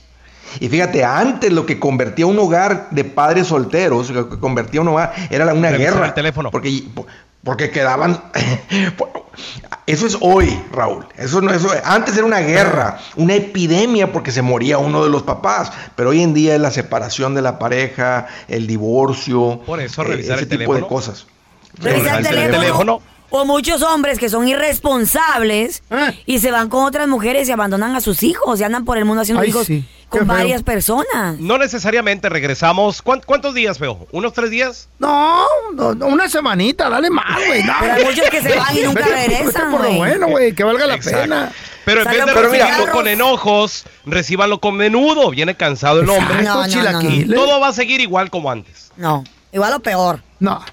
[0.60, 4.88] Y fíjate, antes lo que convertía un hogar de padres solteros, lo que convertía un
[4.90, 6.06] hogar era una Revisar guerra.
[6.08, 6.52] el teléfono.
[6.52, 6.84] Porque,
[7.44, 8.22] porque quedaban,
[9.86, 11.08] Eso es hoy, Raúl.
[11.18, 15.24] Eso no eso antes era una guerra, una epidemia porque se moría uno de los
[15.24, 20.02] papás, pero hoy en día es la separación de la pareja, el divorcio, Por eso,
[20.04, 21.26] eh, revisar ese el tipo de cosas.
[21.80, 22.60] Revisa el el teléfono.
[22.60, 23.02] teléfono.
[23.32, 26.12] O muchos hombres que son irresponsables Ah.
[26.26, 29.06] y se van con otras mujeres y abandonan a sus hijos y andan por el
[29.06, 29.88] mundo haciendo Ay, hijos sí.
[30.10, 31.38] Con varias personas.
[31.39, 33.02] No necesariamente regresamos.
[33.02, 34.08] ¿Cuán- ¿Cuántos días, feo?
[34.12, 34.89] ¿Unos tres días?
[35.00, 37.63] No, no, no, una semanita, dale más, güey.
[37.63, 37.74] no.
[37.80, 40.86] Pero hay muchos que se van y nunca regresan, por lo bueno, güey, que valga
[40.88, 41.22] la Exacto.
[41.22, 41.52] pena.
[41.86, 45.30] Pero en vez de recibirlo con enojos, recíbanlo con menudo.
[45.32, 46.43] Viene cansado el hombre.
[46.43, 47.00] No, no, Estos no, no.
[47.02, 47.36] chilaquiles.
[47.36, 48.91] Todo va a seguir igual como antes.
[48.98, 50.22] No, igual o peor.
[50.39, 50.63] No.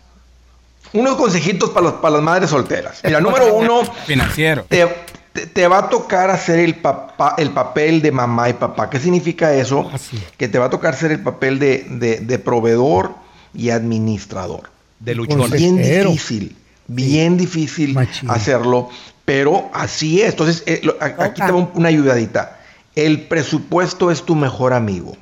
[0.92, 3.01] Unos consejitos para, los, para las madres solteras.
[3.05, 4.64] Mira, número uno, Financiero.
[4.68, 4.88] te,
[5.37, 8.90] te- te va a tocar hacer el, papá, el papel de mamá y papá.
[8.90, 9.88] ¿Qué significa eso?
[9.92, 10.18] Así.
[10.37, 13.14] Que te va a tocar ser el papel de, de- de proveedor
[13.55, 14.70] y administrador.
[14.99, 15.49] De luchón.
[15.51, 15.77] Bien
[16.12, 16.57] difícil,
[16.88, 18.31] bien difícil Machín.
[18.31, 18.88] hacerlo,
[19.25, 20.31] pero así es.
[20.31, 22.59] Entonces, eh, lo- a- aquí te va un- una ayudadita.
[22.94, 25.16] El presupuesto es tu mejor amigo.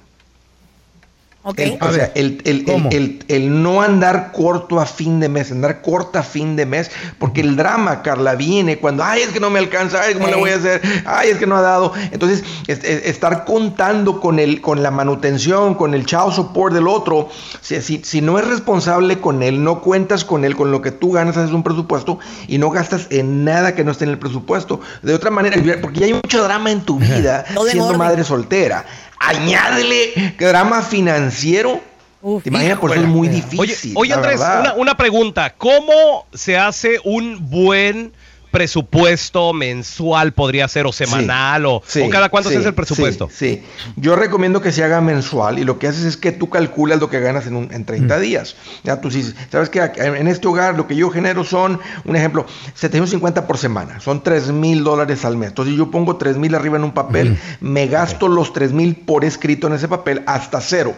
[1.57, 5.53] El, o sea, el, el- el- el- el no andar corto a fin de mes,
[5.53, 9.41] andar corta a fin de mes, porque el drama, Carla, viene cuando, ay, es que
[9.41, 10.41] no me alcanza, ay, ¿cómo le Sí.
[10.41, 10.81] voy a hacer?
[11.05, 11.93] Ay, es que no ha dado.
[12.13, 16.89] Entonces, es- es- estar contando con, el, con la manutención, con el chao support del
[16.89, 17.29] otro,
[17.61, 20.93] si, si, si no es responsable con él, no cuentas con él, con lo que
[20.93, 24.19] tú ganas, haces un presupuesto y no gastas en nada que no esté en el
[24.19, 24.81] presupuesto.
[25.03, 28.87] De otra manera, porque ya hay mucho drama en tu vida siendo madre soltera.
[29.29, 31.81] Añádele drama financiero.
[32.23, 32.79] Uf, ¿Te imaginas?
[32.79, 33.93] Por eso es muy difícil.
[33.97, 34.41] Oye, Andrés,
[34.77, 35.55] una pregunta.
[35.57, 38.13] ¿Cómo se hace un buen
[38.55, 42.75] presupuesto mensual, podría ser, o semanal, o, Sí, o cada cuánto sí, se hace el
[42.75, 43.29] presupuesto?
[43.31, 43.63] Sí, sí.
[43.97, 47.11] yo recomiendo que se haga mensual y lo que haces es que tú calculas lo
[47.11, 48.57] que ganas en, un- en 30 días.
[48.85, 52.47] Ya tú dices, sabes que en este hogar lo que yo genero son, un ejemplo,
[52.75, 55.49] 750 por semana, son 3 mil dólares al mes.
[55.51, 59.25] Entonces yo pongo 3 mil arriba en un papel, me gasto los 3 mil por
[59.25, 60.95] escrito en ese papel hasta cero.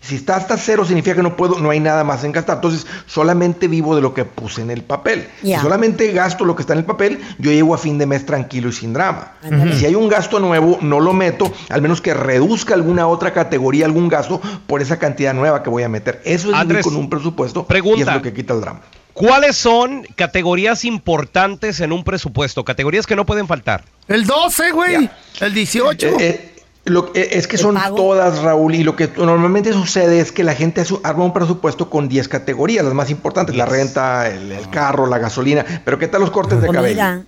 [0.00, 2.56] Si está hasta cero significa que no puedo, no hay nada más en gastar.
[2.56, 5.28] Entonces solamente vivo de lo que puse en el papel.
[5.42, 5.58] Ya.
[5.58, 8.24] Si solamente gasto lo que está en el papel, yo llego a fin de mes
[8.24, 9.34] tranquilo y sin drama.
[9.42, 9.76] Ándale.
[9.76, 13.84] Si hay un gasto nuevo, no lo meto, al menos que reduzca alguna otra categoría,
[13.84, 16.22] algún gasto por esa cantidad nueva que voy a meter.
[16.24, 18.80] Eso es vivir Andrés, con un presupuesto y es lo que quita el drama.
[19.12, 22.64] ¿Cuáles son categorías importantes en un presupuesto?
[22.64, 23.84] Categorías que no pueden faltar.
[24.08, 25.10] El 12, güey.
[25.40, 26.06] El 18.
[26.06, 26.49] Eh, eh,
[26.84, 27.96] lo- eh, es que ¿El son pago?
[27.96, 32.08] todas, Raúl, y lo que normalmente sucede es que la gente arma un presupuesto con
[32.08, 36.20] 10 categorías, las más importantes, la renta, el, el carro, la gasolina, pero ¿qué tal
[36.22, 37.24] los cortes de cabello?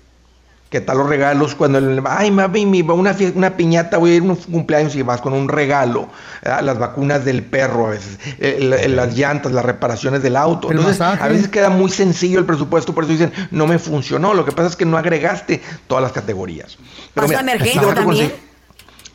[0.70, 4.14] ¿Qué tal los regalos cuando el, ay mami, mi- una, fie- una piñata, voy a
[4.14, 6.08] ir a un cumpleaños y vas con un regalo?
[6.46, 10.70] Ah, las vacunas del perro a veces, el- el- las llantas, las reparaciones del auto.
[10.70, 11.22] El Entonces, masaje.
[11.22, 14.32] a veces queda muy sencillo el presupuesto, por eso dicen, no me funcionó.
[14.32, 16.78] Lo que pasa es que no agregaste todas las categorías.
[17.16, 18.32] Mira, emergencia también.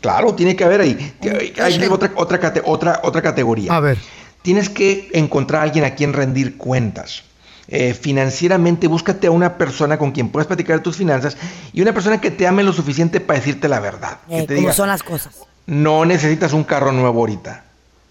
[0.01, 1.13] Claro, tiene que haber ahí.
[1.62, 3.73] Hay otra, otra, otra, otra categoría.
[3.73, 3.97] A ver.
[4.41, 7.23] Tienes que encontrar a alguien a quien rendir cuentas.
[7.69, 11.36] Eh, financieramente, búscate a una persona con quien puedas platicar de tus finanzas
[11.73, 14.19] y una persona que te ame lo suficiente para decirte la verdad.
[14.29, 15.36] Eh, que te ¿Cómo diga, son las cosas?
[15.65, 17.65] no necesitas un carro nuevo ahorita.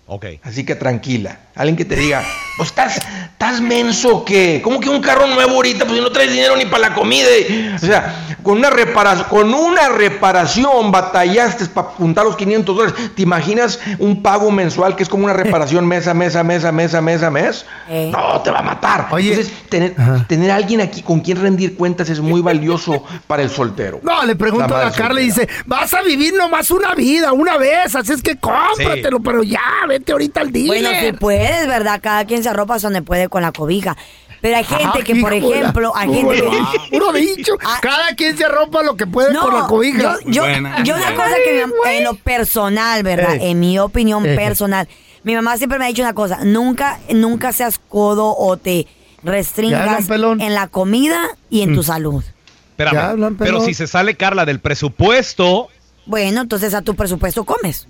[0.07, 0.27] Ok.
[0.43, 1.39] Así que tranquila.
[1.55, 2.23] Alguien que te diga,
[2.57, 2.97] pues estás,
[3.33, 4.61] estás menso o qué?
[4.65, 5.85] ¿Cómo que un carro nuevo ahorita?
[5.85, 7.27] Pues si no traes dinero ni para la comida.
[7.75, 13.11] O sea, con una reparación, con una reparación batallaste para juntar los 500 dólares.
[13.15, 16.65] ¿Te imaginas un pago mensual que es como una reparación mes a mes a mes
[16.65, 17.67] a mes a mes a mes?
[17.91, 18.11] Eh.
[18.11, 19.09] No, te va a matar.
[19.11, 19.31] Oye.
[19.31, 20.25] Entonces, tener, Ajá.
[20.27, 24.01] tener alguien aquí con quien rendir cuentas es muy valioso para el soltero.
[24.03, 27.59] No, le pregunto a la Carla y dice, vas a vivir nomás una vida, una
[27.59, 30.83] vez, así es que cómpratelo, pero ya, vete ahorita al dealer.
[30.83, 32.01] Bueno, si puedes, ¿verdad?
[32.03, 33.97] Cada quien se arropa donde puede con la cobija.
[34.41, 36.51] Pero hay gente Ah, que, por ejemplo, hay gente Puro-
[36.91, 36.91] que...
[36.99, 37.55] Puro dicho.
[37.65, 37.79] Ah.
[37.83, 40.19] Cada quien se arropa lo que puede con la cobija.
[40.25, 43.37] Yo, yo, Buena, yo una cosa que mam- en lo personal, ¿verdad?
[43.41, 43.51] Ey.
[43.51, 44.37] En mi opinión Ey.
[44.37, 44.87] personal,
[45.25, 48.87] mi mamá siempre me ha dicho una cosa, nunca, nunca seas codo o te
[49.25, 51.19] restringas en la comida
[51.51, 52.23] y en tu salud.
[52.71, 55.69] Espérame, hablan, pero si se sale Carla del presupuesto,
[56.05, 57.89] Bueno, entonces a tu presupuesto comes.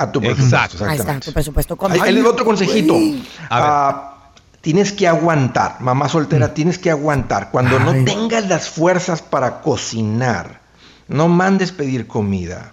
[0.00, 0.78] A tu Exacto.
[0.78, 1.78] presupuesto, Ahí está, tu presupuesto.
[1.90, 2.94] Ahí ahí va otro consejito.
[2.94, 3.24] A ver.
[3.50, 4.14] Ah,
[4.60, 7.50] tienes que aguantar, mamá soltera, tienes que aguantar.
[7.50, 7.84] Cuando Ay.
[7.84, 10.60] no tengas las fuerzas para cocinar,
[11.08, 12.72] no mandes pedir comida.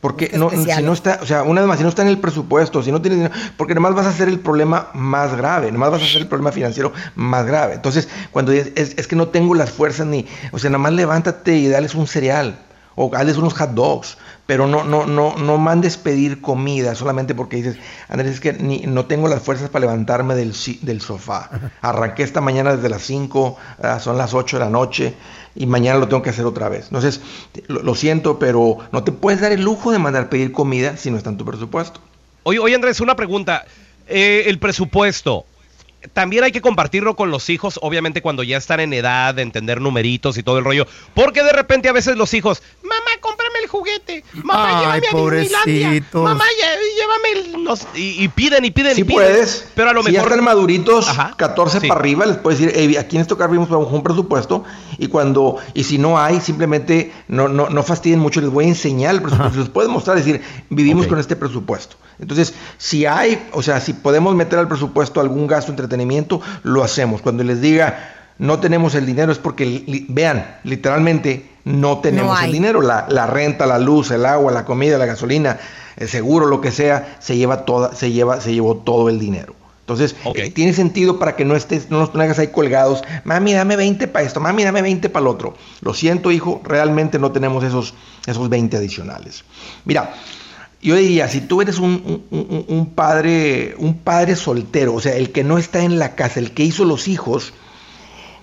[0.00, 2.18] Porque no, si no está, o sea, una vez más, si no está en el
[2.18, 5.92] presupuesto, si no tienes dinero, porque nomás vas a hacer el problema más grave, nomás
[5.92, 7.74] vas a hacer el problema financiero más grave.
[7.74, 11.56] Entonces, cuando es, es- es que no tengo las fuerzas ni, o sea, nomás levántate
[11.56, 12.58] y dales un cereal
[12.94, 14.18] O hazles unos hot dogs.
[14.52, 17.76] Pero no, no, no, no mandes pedir comida solamente porque dices,
[18.10, 21.48] Andrés, es que ni, no tengo las fuerzas para levantarme del, si- del sofá.
[21.80, 25.14] Arranqué esta mañana desde las 5, ah, son las 8 de la noche
[25.54, 26.84] y mañana lo tengo que hacer otra vez.
[26.88, 27.22] Entonces,
[27.66, 31.16] lo siento, pero no te puedes dar el lujo de mandar pedir comida si no
[31.16, 32.00] está en tu presupuesto.
[32.42, 33.64] Oye, oye, Andrés, una pregunta.
[34.06, 35.46] Eh, el presupuesto.
[36.12, 39.80] También hay que compartirlo con los hijos, obviamente cuando ya están en edad de entender
[39.80, 40.86] numeritos y todo el rollo.
[41.14, 44.24] Porque de repente a veces los hijos, mamá, cómprame el juguete.
[44.32, 46.06] Mamá, Ay, llévame a Disneylandia.
[46.12, 46.44] Mamá,
[47.14, 47.64] llévame el...
[47.64, 49.16] no sé", y, y piden y piden Si y piden.
[49.16, 50.32] puedes, Pero a lo si ya mejor...
[50.32, 51.88] están maduritos, Ajá, 14 sí.
[51.88, 54.64] para arriba, les puedes decir, "Ey, aquí en este hogar vimos un presupuesto
[54.98, 58.68] y cuando, y si no hay, simplemente no, no, no fastidien mucho, les voy a
[58.68, 61.96] enseñar el presupuesto, les puedes mostrar, decir, vivimos con este presupuesto.
[62.18, 66.84] Entonces, si hay, o sea, si podemos meter al presupuesto algún gasto de entretenimiento, lo
[66.84, 67.20] hacemos.
[67.22, 72.52] Cuando les diga, no tenemos el dinero, es porque, li- vean, literalmente, no tenemos el
[72.52, 72.80] dinero.
[72.80, 75.58] La, la renta, la luz, el agua, la comida, la gasolina,
[75.96, 79.54] el seguro, lo que sea, se lleva toda, se lleva, se llevó todo el dinero.
[79.80, 83.02] Entonces, eh, tiene sentido para que no estés, no nos pongas ahí colgados.
[83.24, 85.54] Mami, dame 20 para esto, mami, dame 20 para el otro.
[85.80, 87.92] Lo siento, hijo, realmente no tenemos esos,
[88.26, 89.44] esos 20 adicionales.
[89.84, 90.14] Mira,
[90.80, 95.14] yo diría, si tú eres un, un- un- un padre, un padre soltero, o sea,
[95.16, 97.52] el que no está en la casa, el que hizo los hijos,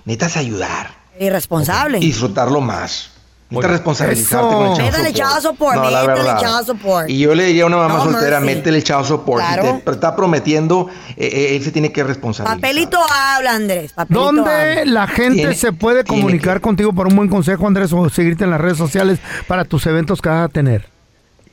[0.06, 1.98] necesitas ayudar Irresponsable.
[2.00, 3.12] y disfrutarlo más.
[3.52, 6.40] Muy Necesitas responsabilizarte con el support, No, la métele verdad.
[6.40, 7.10] child support.
[7.10, 8.56] Y yo le diría a una mamá No soltera, mercy.
[8.58, 9.44] métele child support.
[9.44, 9.82] Si Claro.
[9.84, 12.62] te está prometiendo, eh, eh, él se tiene que responsabilizar.
[12.62, 13.94] Papelito habla, Andrés.
[13.94, 14.86] Papelito ¿Dónde habla.
[14.86, 18.44] la gente Tiene- se puede comunicar que- contigo por un buen consejo, Andrés, o seguirte
[18.44, 20.88] en las redes sociales para tus eventos que vas a tener?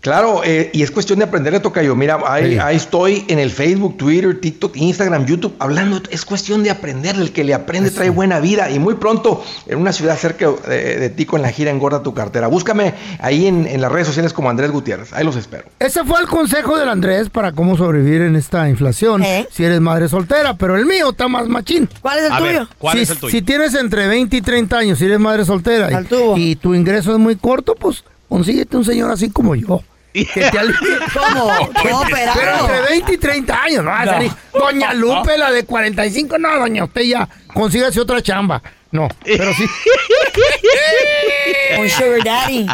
[0.07, 1.97] Claro, eh, y es cuestión de aprender de tocayo.
[1.97, 2.59] Mira, ahí, Sí.
[2.61, 6.01] ahí estoy en el Facebook, Twitter, TikTok, Instagram, YouTube, hablando.
[6.11, 7.17] Es cuestión de aprender.
[7.17, 8.71] El que le aprende trae buena vida.
[8.71, 12.15] Y muy pronto, en una ciudad cerca de, de ti con la gira Engorda tu
[12.15, 12.47] cartera.
[12.47, 15.13] Búscame ahí en, en las redes sociales como Andrés Gutiérrez.
[15.13, 15.65] Ahí los espero.
[15.81, 19.49] Ese fue el consejo del Andrés para cómo sobrevivir en esta inflación ¿Eh?
[19.51, 21.89] si eres madre soltera, pero el mío está más machín.
[22.01, 22.51] ¿Cuál es el A tuyo?
[22.61, 23.31] ver, ¿cuál si, es el tuyo?
[23.33, 25.89] si tienes entre 20 y 30 años, si eres madre soltera
[26.37, 29.83] y, y tu ingreso es muy corto, pues consíguete un señor así como yo.
[30.25, 30.99] Que te alivie.
[31.13, 31.53] ¿Cómo?
[31.53, 32.61] No, Pero pero...
[32.61, 34.33] entre 20 y 30 años, no, salir.
[34.53, 38.63] Doña Lupe, la de 45, no, doña, usted ya consígase otra chamba.
[38.91, 39.67] No, pero sí.
[41.79, 42.67] Un sugar daddy.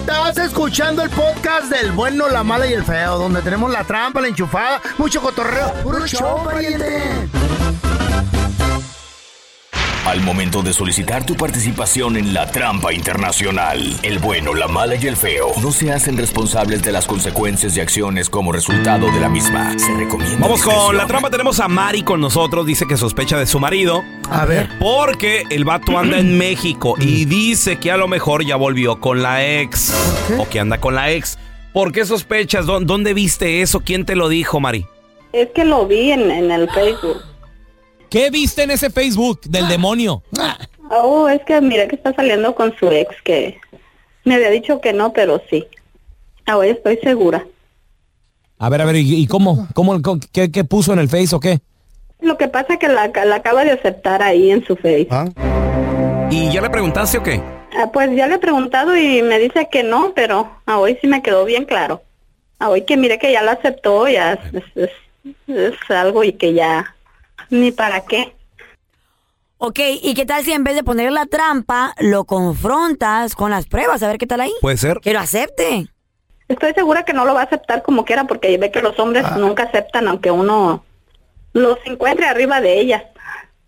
[0.00, 4.20] Estás escuchando el podcast del bueno, la mala y el feo, donde tenemos la trampa,
[4.20, 5.72] la enchufada, mucho cotorreo.
[5.82, 7.28] ¡Puro show, pariente!
[10.06, 15.04] Al momento de solicitar tu participación en la trampa internacional, el bueno, la mala y
[15.06, 19.28] el feo no se hacen responsables de las consecuencias y acciones como resultado de la
[19.28, 19.76] misma.
[19.76, 20.38] Se recomienda.
[20.40, 21.28] Vamos con la trampa.
[21.30, 22.64] Tenemos a Mari con nosotros.
[22.66, 24.04] Dice que sospecha de su marido.
[24.30, 24.68] A ver.
[24.78, 29.22] Porque el vato anda en México y dice que a lo mejor ya volvió con
[29.22, 29.92] la ex.
[30.38, 31.36] O que anda con la ex.
[31.72, 32.64] ¿Por qué sospechas?
[32.64, 33.80] ¿Dó- ¿Dónde viste eso?
[33.80, 34.86] ¿Quién te lo dijo, Mari?
[35.32, 37.18] Es que lo vi en, en el Facebook.
[38.16, 40.22] ¿Qué viste en ese Facebook del demonio?
[40.90, 43.60] Oh, es que mira que está saliendo con su ex que
[44.24, 45.66] me había dicho que no, pero sí.
[46.46, 47.46] Ahora estoy segura.
[48.58, 49.68] A ver, a ver, ¿y, y cómo?
[49.74, 50.00] ¿Cómo
[50.32, 51.60] qué, qué puso en el Face o qué?
[52.22, 55.08] Lo que pasa es que la, la acaba de aceptar ahí en su Face.
[55.10, 55.26] Ah,
[56.30, 57.42] ¿Y ya le preguntaste o qué?
[57.78, 61.06] Ah, pues ya le he preguntado y me dice que no, pero a hoy sí
[61.06, 62.00] me quedó bien claro.
[62.60, 64.88] A hoy que mire que ya la aceptó, ya es, es-
[65.26, 66.94] es- es algo y que ya
[67.50, 68.34] ni para qué.
[69.58, 73.66] Ok, ¿y qué tal si en vez de poner la trampa, lo confrontas con las
[73.66, 74.02] pruebas?
[74.02, 74.52] A ver qué tal ahí.
[74.60, 75.00] Puede ser.
[75.00, 75.86] Que lo acepte.
[76.48, 79.24] Estoy segura que no lo va a aceptar como quiera porque ve que los hombres
[79.36, 80.84] nunca aceptan aunque uno
[81.54, 83.02] los encuentre arriba de ellas.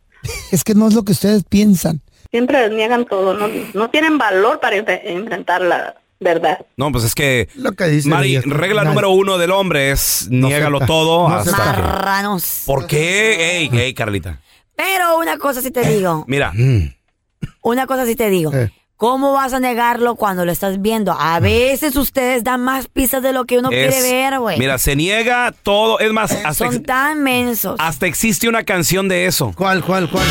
[0.52, 2.02] es que no es lo que ustedes piensan.
[2.30, 6.58] Siempre les niegan todo, no, no tienen valor para enfre- enfrentar la verdad.
[6.76, 7.48] No, pues es que.
[7.54, 8.90] Lo que dicen Mari, regla no.
[8.90, 10.86] número uno del hombre es niégalo acepta.
[10.86, 11.74] todo No hasta acepta.
[11.76, 12.62] que- Marranos.
[12.66, 13.58] ¿Por qué?
[13.58, 14.40] Ey, ey, Carlita.
[14.76, 16.24] Pero una cosa sí te digo.
[16.28, 16.52] Mira,
[17.62, 18.52] Una cosa sí te digo.
[18.54, 18.70] Eh.
[18.96, 21.12] ¿Cómo vas a negarlo cuando lo estás viendo?
[21.12, 24.58] A veces ustedes dan más pistas de lo que uno es- quiere ver, güey.
[24.58, 26.00] Mira, se niega todo.
[26.00, 27.76] Es más, hasta, Son tan mensos.
[27.78, 29.52] hasta existe una canción de eso.
[29.56, 30.26] ¿Cuál, cuál, cuál?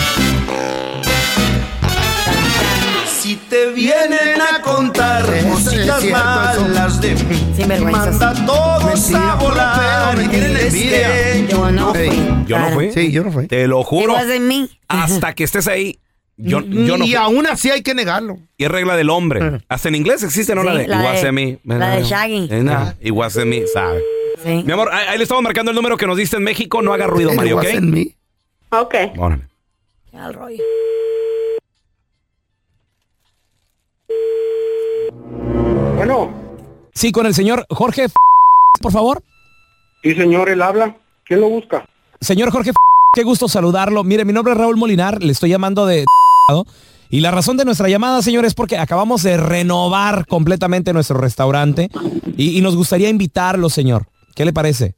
[3.28, 10.16] Si te vienen a contar cositas malas de mí, manda a todos Mentira, a volar.
[10.18, 11.36] me tienen envidia.
[11.46, 12.10] Yo no fui.
[12.48, 12.92] Yo no fui.
[12.94, 13.48] Sí, yo no fui.
[13.48, 14.14] Te lo juro.
[14.14, 14.70] wasn't me.
[14.88, 16.00] Hasta que estés ahí.
[16.38, 17.16] Yo, yo no y fui.
[17.16, 18.38] aún así hay que negarlo.
[18.56, 19.60] Y es regla del hombre.
[19.68, 20.62] Hasta en inglés existe, ¿no?
[20.62, 21.60] Sí, la de la de- me.
[21.66, 22.48] la de Shaggy.
[22.50, 24.02] Eh, nah, It wasn't me, sabe.
[24.42, 24.64] Sí.
[24.66, 26.82] Mi amor, ahí, ahí le estamos marcando el número que nos diste en México.
[26.82, 27.82] No haga ruido, Mario, ¿ok?
[27.82, 28.08] Me.
[28.70, 28.96] Ok.
[29.18, 29.42] Órale.
[30.14, 30.64] Ya el rollo.
[35.98, 36.30] Bueno.
[36.94, 38.06] Sí, con el señor Jorge,
[38.82, 39.24] por favor.
[40.04, 40.96] Sí, señor, él habla.
[41.26, 41.90] ¿Quién lo busca?
[42.22, 42.72] Señor Jorge,
[43.14, 44.04] qué gusto saludarlo.
[44.04, 46.06] Mire, mi nombre es Raúl Molinar, le estoy llamando de...
[47.10, 51.90] Y la razón de nuestra llamada, señor, es porque acabamos de renovar completamente nuestro restaurante
[52.38, 54.06] y, y nos gustaría invitarlo, señor.
[54.36, 54.94] ¿Qué le parece?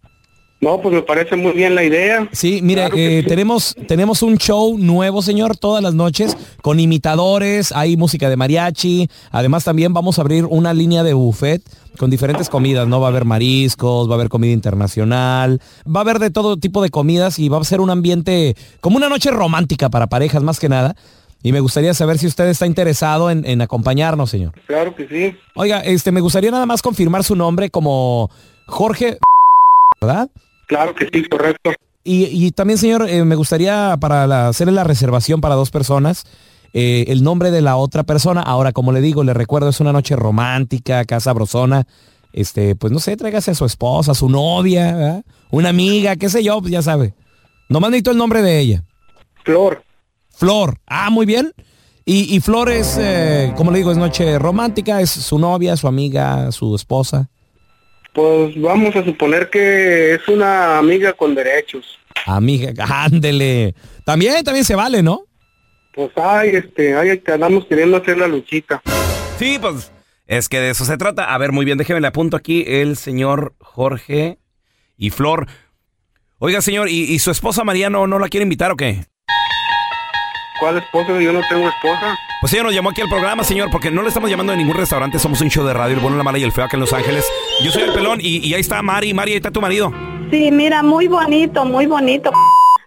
[0.62, 2.28] No, pues me parece muy bien la idea.
[2.34, 3.30] Sí, mire, Claro eh, sí.
[3.30, 9.10] tenemos, tenemos un show nuevo, señor, todas las noches, con imitadores, hay música de mariachi,
[9.32, 11.62] además también vamos a abrir una línea de buffet
[11.98, 13.00] con diferentes comidas, ¿no?
[13.00, 16.82] Va a haber mariscos, va a haber comida internacional, va a haber de todo tipo
[16.82, 20.60] de comidas y va a ser un ambiente como una noche romántica para parejas más
[20.60, 20.96] que nada.
[21.42, 24.52] Y me gustaría saber si usted está interesado en, en acompañarnos, señor.
[24.68, 25.38] Claro que sí.
[25.56, 28.30] Oiga, este, me gustaría nada más confirmar su nombre como
[28.66, 29.18] Jorge,
[30.02, 30.30] ¿verdad?
[30.70, 31.72] Claro que sí, correcto.
[32.04, 36.26] Y, y también, señor, eh, me gustaría para la- hacerle la reservación para dos personas,
[36.74, 38.42] eh, el nombre de la otra persona.
[38.42, 41.88] Ahora, como le digo, le recuerdo, es una noche romántica, casa brosona.
[42.34, 45.24] Este, pues no sé, tráigase a su esposa, a su novia, ¿verdad?
[45.50, 47.16] una amiga, qué sé yo, pues ya sabe.
[47.68, 48.84] Nomás necesito el nombre de ella.
[49.44, 49.84] Flor.
[50.30, 50.78] Flor.
[50.86, 51.52] Ah, muy bien.
[52.06, 55.88] Y, y Flor es, eh, como le digo, es noche romántica, es su novia, su
[55.88, 57.30] amiga, su esposa.
[58.14, 62.00] Pues vamos a suponer que es una amiga con derechos.
[62.26, 63.76] Amiga, ándele.
[64.04, 65.22] También, también se vale, ¿no?
[65.94, 68.82] Pues ay, este, ay, que andamos queriendo hacer la luchita.
[69.38, 69.92] Sí, pues
[70.28, 71.34] es que de eso se trata.
[71.34, 74.38] A ver, muy bien, déjeme le apunto aquí el señor Jorge
[74.98, 75.48] y Flor.
[76.40, 79.06] Oiga, señor, ¿y, y su esposa María no, no la quiere invitar o qué?
[80.60, 81.20] ¿Cuál esposa?
[81.20, 82.18] Yo no tengo esposa.
[82.42, 84.78] Pues ella nos llamó aquí al programa, señor, porque no le estamos llamando de ningún
[84.78, 86.82] restaurante, somos un show de radio, el bueno, la mala y el feo acá en
[86.82, 87.26] Los Ángeles.
[87.64, 89.92] Yo soy el pelón y, y ahí está Mari, Mari, ahí está tu marido.
[90.32, 92.32] Sí, mira, muy bonito, muy bonito.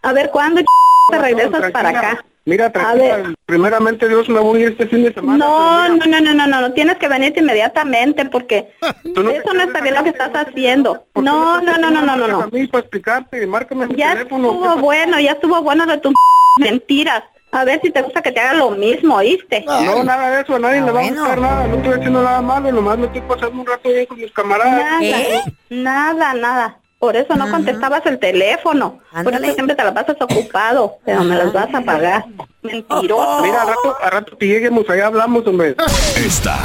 [0.03, 0.63] A ver, ¿cuándo
[1.11, 2.25] te regresas para acá?
[2.45, 3.35] Mira, A tranquila, ver.
[3.47, 5.39] primeramente Dios me voy a ir este fin de semana.
[5.45, 8.73] No, no, no, no, no, no, no, tienes que venirte inmediatamente porque
[9.05, 9.23] eso
[9.55, 11.05] no está bien lo que estás haciendo.
[11.15, 12.49] No, no, no, no, no, no, A no.
[12.51, 14.51] mí para explicarte, márcame mi Ya teléfono.
[14.51, 16.13] estuvo bueno, ya estuvo bueno de tus
[16.59, 17.23] mentiras.
[17.55, 19.63] A ver si te gusta que te haga lo mismo, ¿oíste?
[19.67, 21.21] No, nada de eso, a nadie Ah, le va a bueno.
[21.21, 24.19] gustar nada, no estoy haciendo nada malo, nomás me estoy pasando un rato bien con
[24.19, 24.75] mis camaradas.
[25.03, 26.79] Nada, nada, nada.
[26.99, 29.01] Por eso no contestabas el teléfono.
[29.25, 32.25] Por eso siempre te la pasas ocupado, pero me las vas a pagar.
[32.63, 33.43] Mentiroso.
[33.43, 35.75] Mira, al rato, al rato que lleguemos allá hablamos, hombre.
[36.17, 36.59] Esta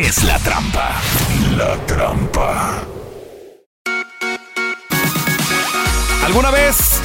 [0.00, 0.90] es la trampa.
[1.56, 2.82] La trampa.
[6.24, 7.02] ¿Alguna vez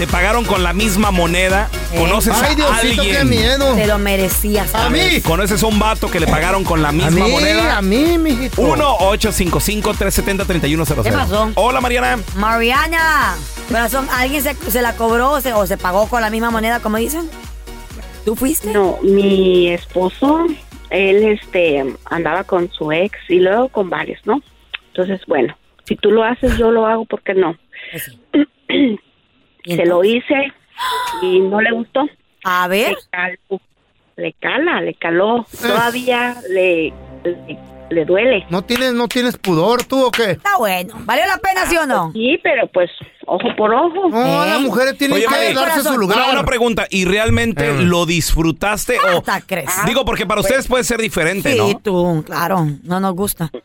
[0.00, 1.68] te pagaron con la misma moneda?
[1.94, 3.16] ¿Conoces Ay, a Diosito, alguien?
[3.18, 3.74] qué miedo.
[3.74, 4.74] Te lo merecías.
[4.74, 5.20] A mí.
[5.20, 7.76] ¿Conoces a un vato que le pagaron con la misma a mí, moneda?
[7.76, 8.62] a mí, mijito.
[8.62, 11.02] 1-855-370-3100.
[11.02, 11.50] ¿Qué pasó?
[11.54, 12.18] Hola, Mariana.
[12.34, 13.34] Mariana,
[13.68, 16.80] corazón, ¿alguien se, se la cobró o se, o se pagó con la misma moneda,
[16.80, 17.28] como dicen?
[18.24, 18.72] ¿Tú fuiste?
[18.72, 20.46] No, mi esposo,
[20.88, 24.40] él este andaba con su ex y luego con varios, ¿no?
[24.94, 27.54] Entonces, bueno, si tú lo haces, yo lo hago, ¿por qué no?
[29.64, 30.52] Se lo hice
[31.22, 32.08] y no le gustó.
[32.44, 32.92] A ver.
[32.92, 33.60] Le, caló,
[34.16, 35.46] le cala, le caló.
[35.60, 36.92] Todavía le,
[37.24, 37.58] le,
[37.90, 38.46] le duele.
[38.50, 40.32] ¿No tienes, ¿No tienes pudor tú o qué?
[40.32, 40.94] Está bueno.
[41.04, 42.12] ¿Valió la pena, sí o no?
[42.12, 42.90] Sí, pero pues
[43.26, 44.08] ojo por ojo.
[44.08, 46.18] No, las mujeres tienen Oye, que Mari, darse su lugar.
[46.18, 49.18] Una, una pregunta, ¿y realmente lo disfrutaste o...?
[49.18, 49.70] Hasta crees.
[49.86, 51.78] Digo, porque para ustedes puede ser diferente, Sí, ¿no?
[51.80, 52.66] tú, claro.
[52.82, 53.50] No nos gusta.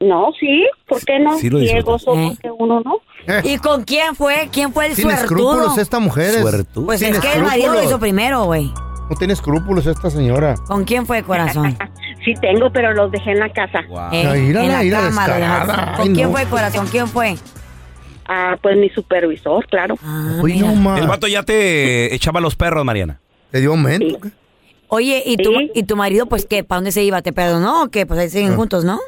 [0.00, 1.36] No, sí, ¿por qué no?
[1.38, 2.02] Sí lo disfrutas.
[2.40, 3.00] que uno no.
[3.44, 4.48] ¿Y con quién fue?
[4.52, 5.24] ¿Quién fue el Sin suertudo?
[5.52, 6.34] escrúpulos esta mujer.
[6.36, 6.86] es- Suertudo.
[6.86, 8.72] Pues Sin es que el marido lo hizo primero, güey.
[9.10, 10.54] No tiene escrúpulos esta señora.
[10.66, 11.76] ¿Con quién fue, corazón?
[12.26, 13.80] Sí tengo, pero los dejé en la casa.
[14.12, 15.66] Eh, Ay, mírala, en la mira, cama, lo descarada.
[15.66, 15.96] dejaste.
[15.96, 16.32] ¿Con Ay, quién no.
[16.36, 16.88] fue, corazón?
[16.90, 17.36] ¿Quién fue?
[18.28, 19.94] Ah, pues mi supervisor, claro.
[20.02, 20.98] Ah, no, ma.
[20.98, 23.20] El vato ya te echaba los perros, Mariana.
[23.52, 24.20] ¿Te dio aumento?
[24.20, 24.30] qué?
[24.88, 25.70] Oye, ¿y tu, Sí.
[25.74, 26.62] ¿y tu marido, pues qué?
[26.64, 27.22] ¿Para dónde se iba?
[27.22, 28.04] ¿Te perdonó o qué?
[28.04, 28.56] Pues ahí siguen Ah.
[28.56, 28.98] juntos, ¿no?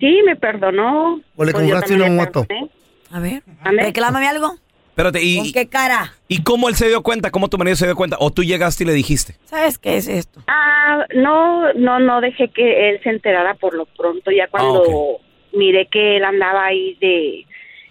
[0.00, 1.20] Sí, me perdonó.
[1.36, 2.44] ¿O le Pues compraste también un le auto?
[2.44, 2.70] perdoné.
[3.12, 4.54] A ver, reclámame algo.
[4.98, 6.12] Espérate, ¿Con ¿y, qué cara?
[6.26, 7.30] ¿y cómo él se dio cuenta?
[7.30, 8.16] ¿Cómo tu marido se dio cuenta?
[8.18, 9.36] ¿O tú llegaste y le dijiste?
[9.44, 10.40] ¿Sabes qué es esto?
[10.48, 14.32] Ah, no, no, no dejé que él se enterara por lo pronto.
[14.32, 15.20] Ya cuando ok.
[15.52, 17.46] miré que él andaba ahí de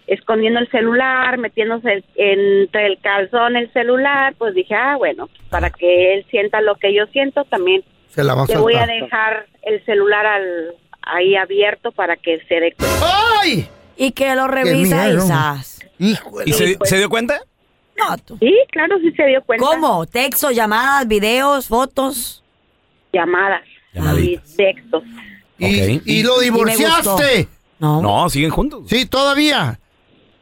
[0.06, 5.70] escondiendo el celular, metiéndose el- entre el calzón el celular, pues dije, ah, bueno, para
[5.70, 8.86] que él sienta lo que yo siento, también Se la va a le voy a
[8.86, 13.06] dejar el celular al, ahí abierto para que se dé cuenta.
[13.40, 13.66] ¡Ay!
[13.96, 15.08] Y que lo revisa.
[15.08, 15.77] Isas.
[15.98, 17.40] ¿Y la- se, se dio cuenta?
[17.98, 18.36] No, tú.
[18.38, 19.64] Sí, claro, sí se dio cuenta.
[19.66, 20.06] ¿Cómo?
[20.06, 22.42] ¿Textos, llamadas, videos, fotos?
[23.12, 23.62] Llamadas
[24.20, 25.02] y textos.
[25.58, 26.02] Y, Ok.
[26.04, 27.48] y lo Y divorciaste.
[27.80, 28.00] No.
[28.00, 28.84] No, siguen juntos.
[28.88, 29.78] Sí, todavía.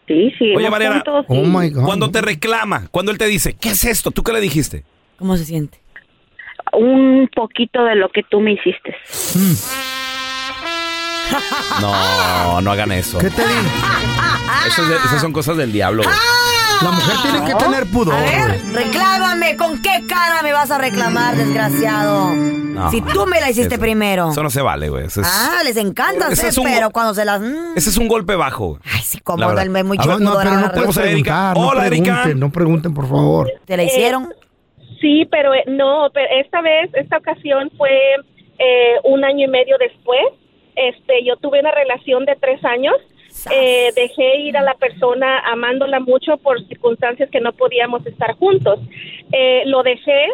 [0.07, 0.55] Sí, sí.
[0.55, 1.51] Oye, Mariana, juntos, Oh sí.
[1.51, 1.85] my God.
[1.85, 4.11] Cuando te reclama, cuando él te dice, ¿qué es esto?
[4.11, 4.85] ¿Tú qué le dijiste?
[5.19, 5.81] ¿Cómo se siente?
[6.73, 8.95] un poquito de lo que tú me hiciste.
[11.81, 13.19] No, no hagan eso.
[13.19, 13.55] ¿Qué te di?
[14.67, 16.03] Eso es de- esas son cosas del diablo.
[16.03, 16.15] güey.
[16.83, 18.15] La mujer tiene que tener pudor.
[18.15, 18.85] A ver, güey.
[18.85, 19.57] reclámame.
[19.57, 22.35] ¿Con qué cara me vas a reclamar, desgraciado?
[22.35, 22.91] No.
[22.91, 24.31] Si tú me la hiciste Eso- primero.
[24.31, 25.07] Eso no se vale, güey.
[25.07, 27.41] Eso es- Ah, les encanta Ese hacer, es un- pero cuando se las...
[27.41, 28.69] mm, Ese es un golpe bajo.
[28.69, 28.81] güey.
[28.93, 29.63] Ay, sí, como verdad.
[29.65, 31.33] el me muy A ver, no, pero no agarra- puedes Tenemos a Erika.
[31.53, 31.57] preguntar.
[31.57, 32.05] No Hola, Erika.
[32.05, 33.51] pregunten, no pregunten, por favor.
[33.65, 34.35] ¿Te la hicieron?
[35.01, 37.91] Sí, pero eh, no, pero esta vez, esta ocasión fue
[38.59, 40.21] eh, un año y medio después.
[40.77, 42.95] Este, yo tuve una relación de tres años.
[43.53, 48.79] Eh, dejé ir a la persona amándola mucho por circunstancias que no podíamos estar juntos.
[49.33, 50.29] Eh, lo dejé,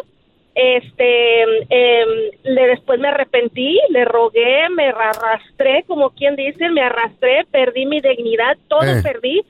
[0.55, 2.09] este, em,
[2.43, 7.99] le después me arrepentí, le rogué, me arrastré, como quien dice, me arrastré, perdí mi
[8.01, 9.01] dignidad, todo Eh.
[9.03, 9.41] perdí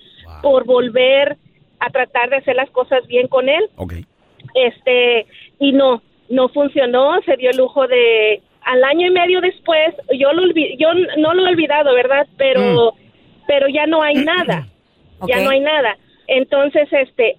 [0.42, 1.38] por volver
[1.80, 3.70] a tratar de hacer las cosas bien con él
[4.56, 5.26] este
[5.60, 10.32] y no no funcionó se dio el lujo de al año y medio después yo
[10.34, 12.94] lo olvi- yo no lo he olvidado verdad pero
[13.48, 14.68] pero ya no hay nada
[15.28, 15.98] ya no hay nada
[16.28, 17.38] entonces este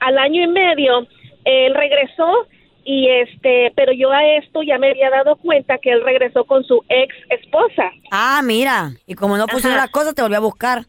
[0.00, 1.06] al año y medio
[1.44, 2.46] él regresó
[2.84, 6.64] y este pero yo a esto ya me había dado cuenta que él regresó con
[6.64, 8.90] su ex esposa Ah, mira.
[9.06, 9.86] Y como no funcionó Ajá.
[9.86, 10.82] la cosa, te volvió a buscar.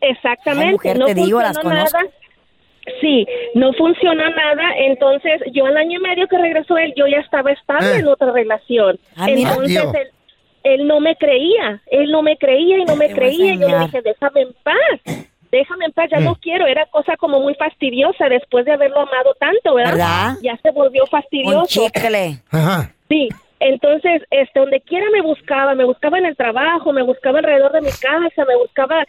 [0.00, 1.98] Exactamente, Ay, mujer, no te digo, las conozco.
[3.00, 7.18] Sí, no funcionó nada, entonces yo al año y medio que regresó él, yo ya
[7.18, 7.98] estaba estable Eh.
[8.00, 8.98] en otra relación.
[9.16, 10.08] Ah, entonces él,
[10.64, 13.78] él no me creía, él no me creía y no me creía, y yo le
[13.80, 15.26] dije, déjame en paz.
[15.52, 16.66] Déjame en paz, ya no quiero.
[16.66, 19.92] Era cosa como muy fastidiosa después de haberlo amado tanto, ¿verdad?
[19.92, 20.32] ¿Verdad?
[20.42, 21.66] Ya se volvió Un fastidioso.
[21.66, 22.36] chicle.
[22.50, 22.90] Ajá.
[23.10, 23.28] Sí,
[23.60, 27.82] entonces, este, donde quiera me buscaba, me buscaba en el trabajo, me buscaba alrededor de
[27.82, 29.04] mi casa, me buscaba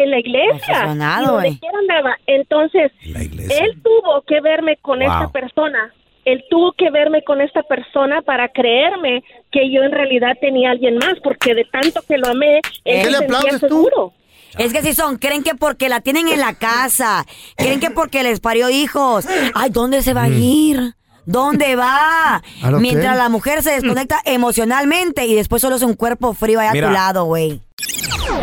[0.00, 2.16] en la iglesia, donde quiera andaba.
[2.26, 5.08] Entonces, él tuvo que verme con Wow.
[5.08, 5.92] esta persona.
[6.24, 10.72] Él tuvo que verme con esta persona para creerme que yo en realidad tenía a
[10.72, 13.58] alguien más, porque de tanto que lo amé, él ¿Qué se le sentía tú?
[13.58, 14.12] seguro.
[14.58, 17.24] Es que si son, creen que porque la tienen en la casa,
[17.56, 19.26] creen que porque les parió hijos.
[19.54, 20.94] Ay, ¿dónde se va a ir?
[21.24, 22.42] ¿Dónde va?
[22.62, 22.76] Mm.
[22.80, 26.74] Mientras la mujer se desconecta emocionalmente y después solo es un cuerpo frío allá a
[26.74, 26.88] Mira.
[26.88, 27.60] tu lado, güey.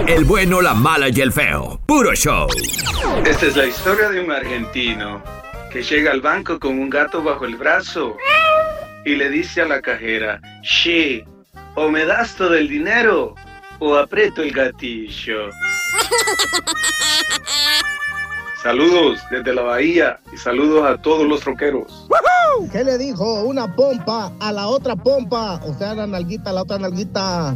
[0.07, 1.79] El bueno, la mala y el feo.
[1.85, 2.47] Puro show.
[3.25, 5.21] Esta es la historia de un argentino
[5.71, 8.17] que llega al banco con un gato bajo el brazo
[9.05, 11.25] y le dice a la cajera, She,
[11.75, 13.35] o me das todo el dinero
[13.79, 15.49] o aprieto el gatillo.
[18.61, 22.07] Saludos desde la bahía y saludos a todos los troqueros.
[22.73, 25.61] ¿Qué le dijo una pompa a la otra pompa?
[25.63, 27.55] O sea, la nalguita a la otra nalguita.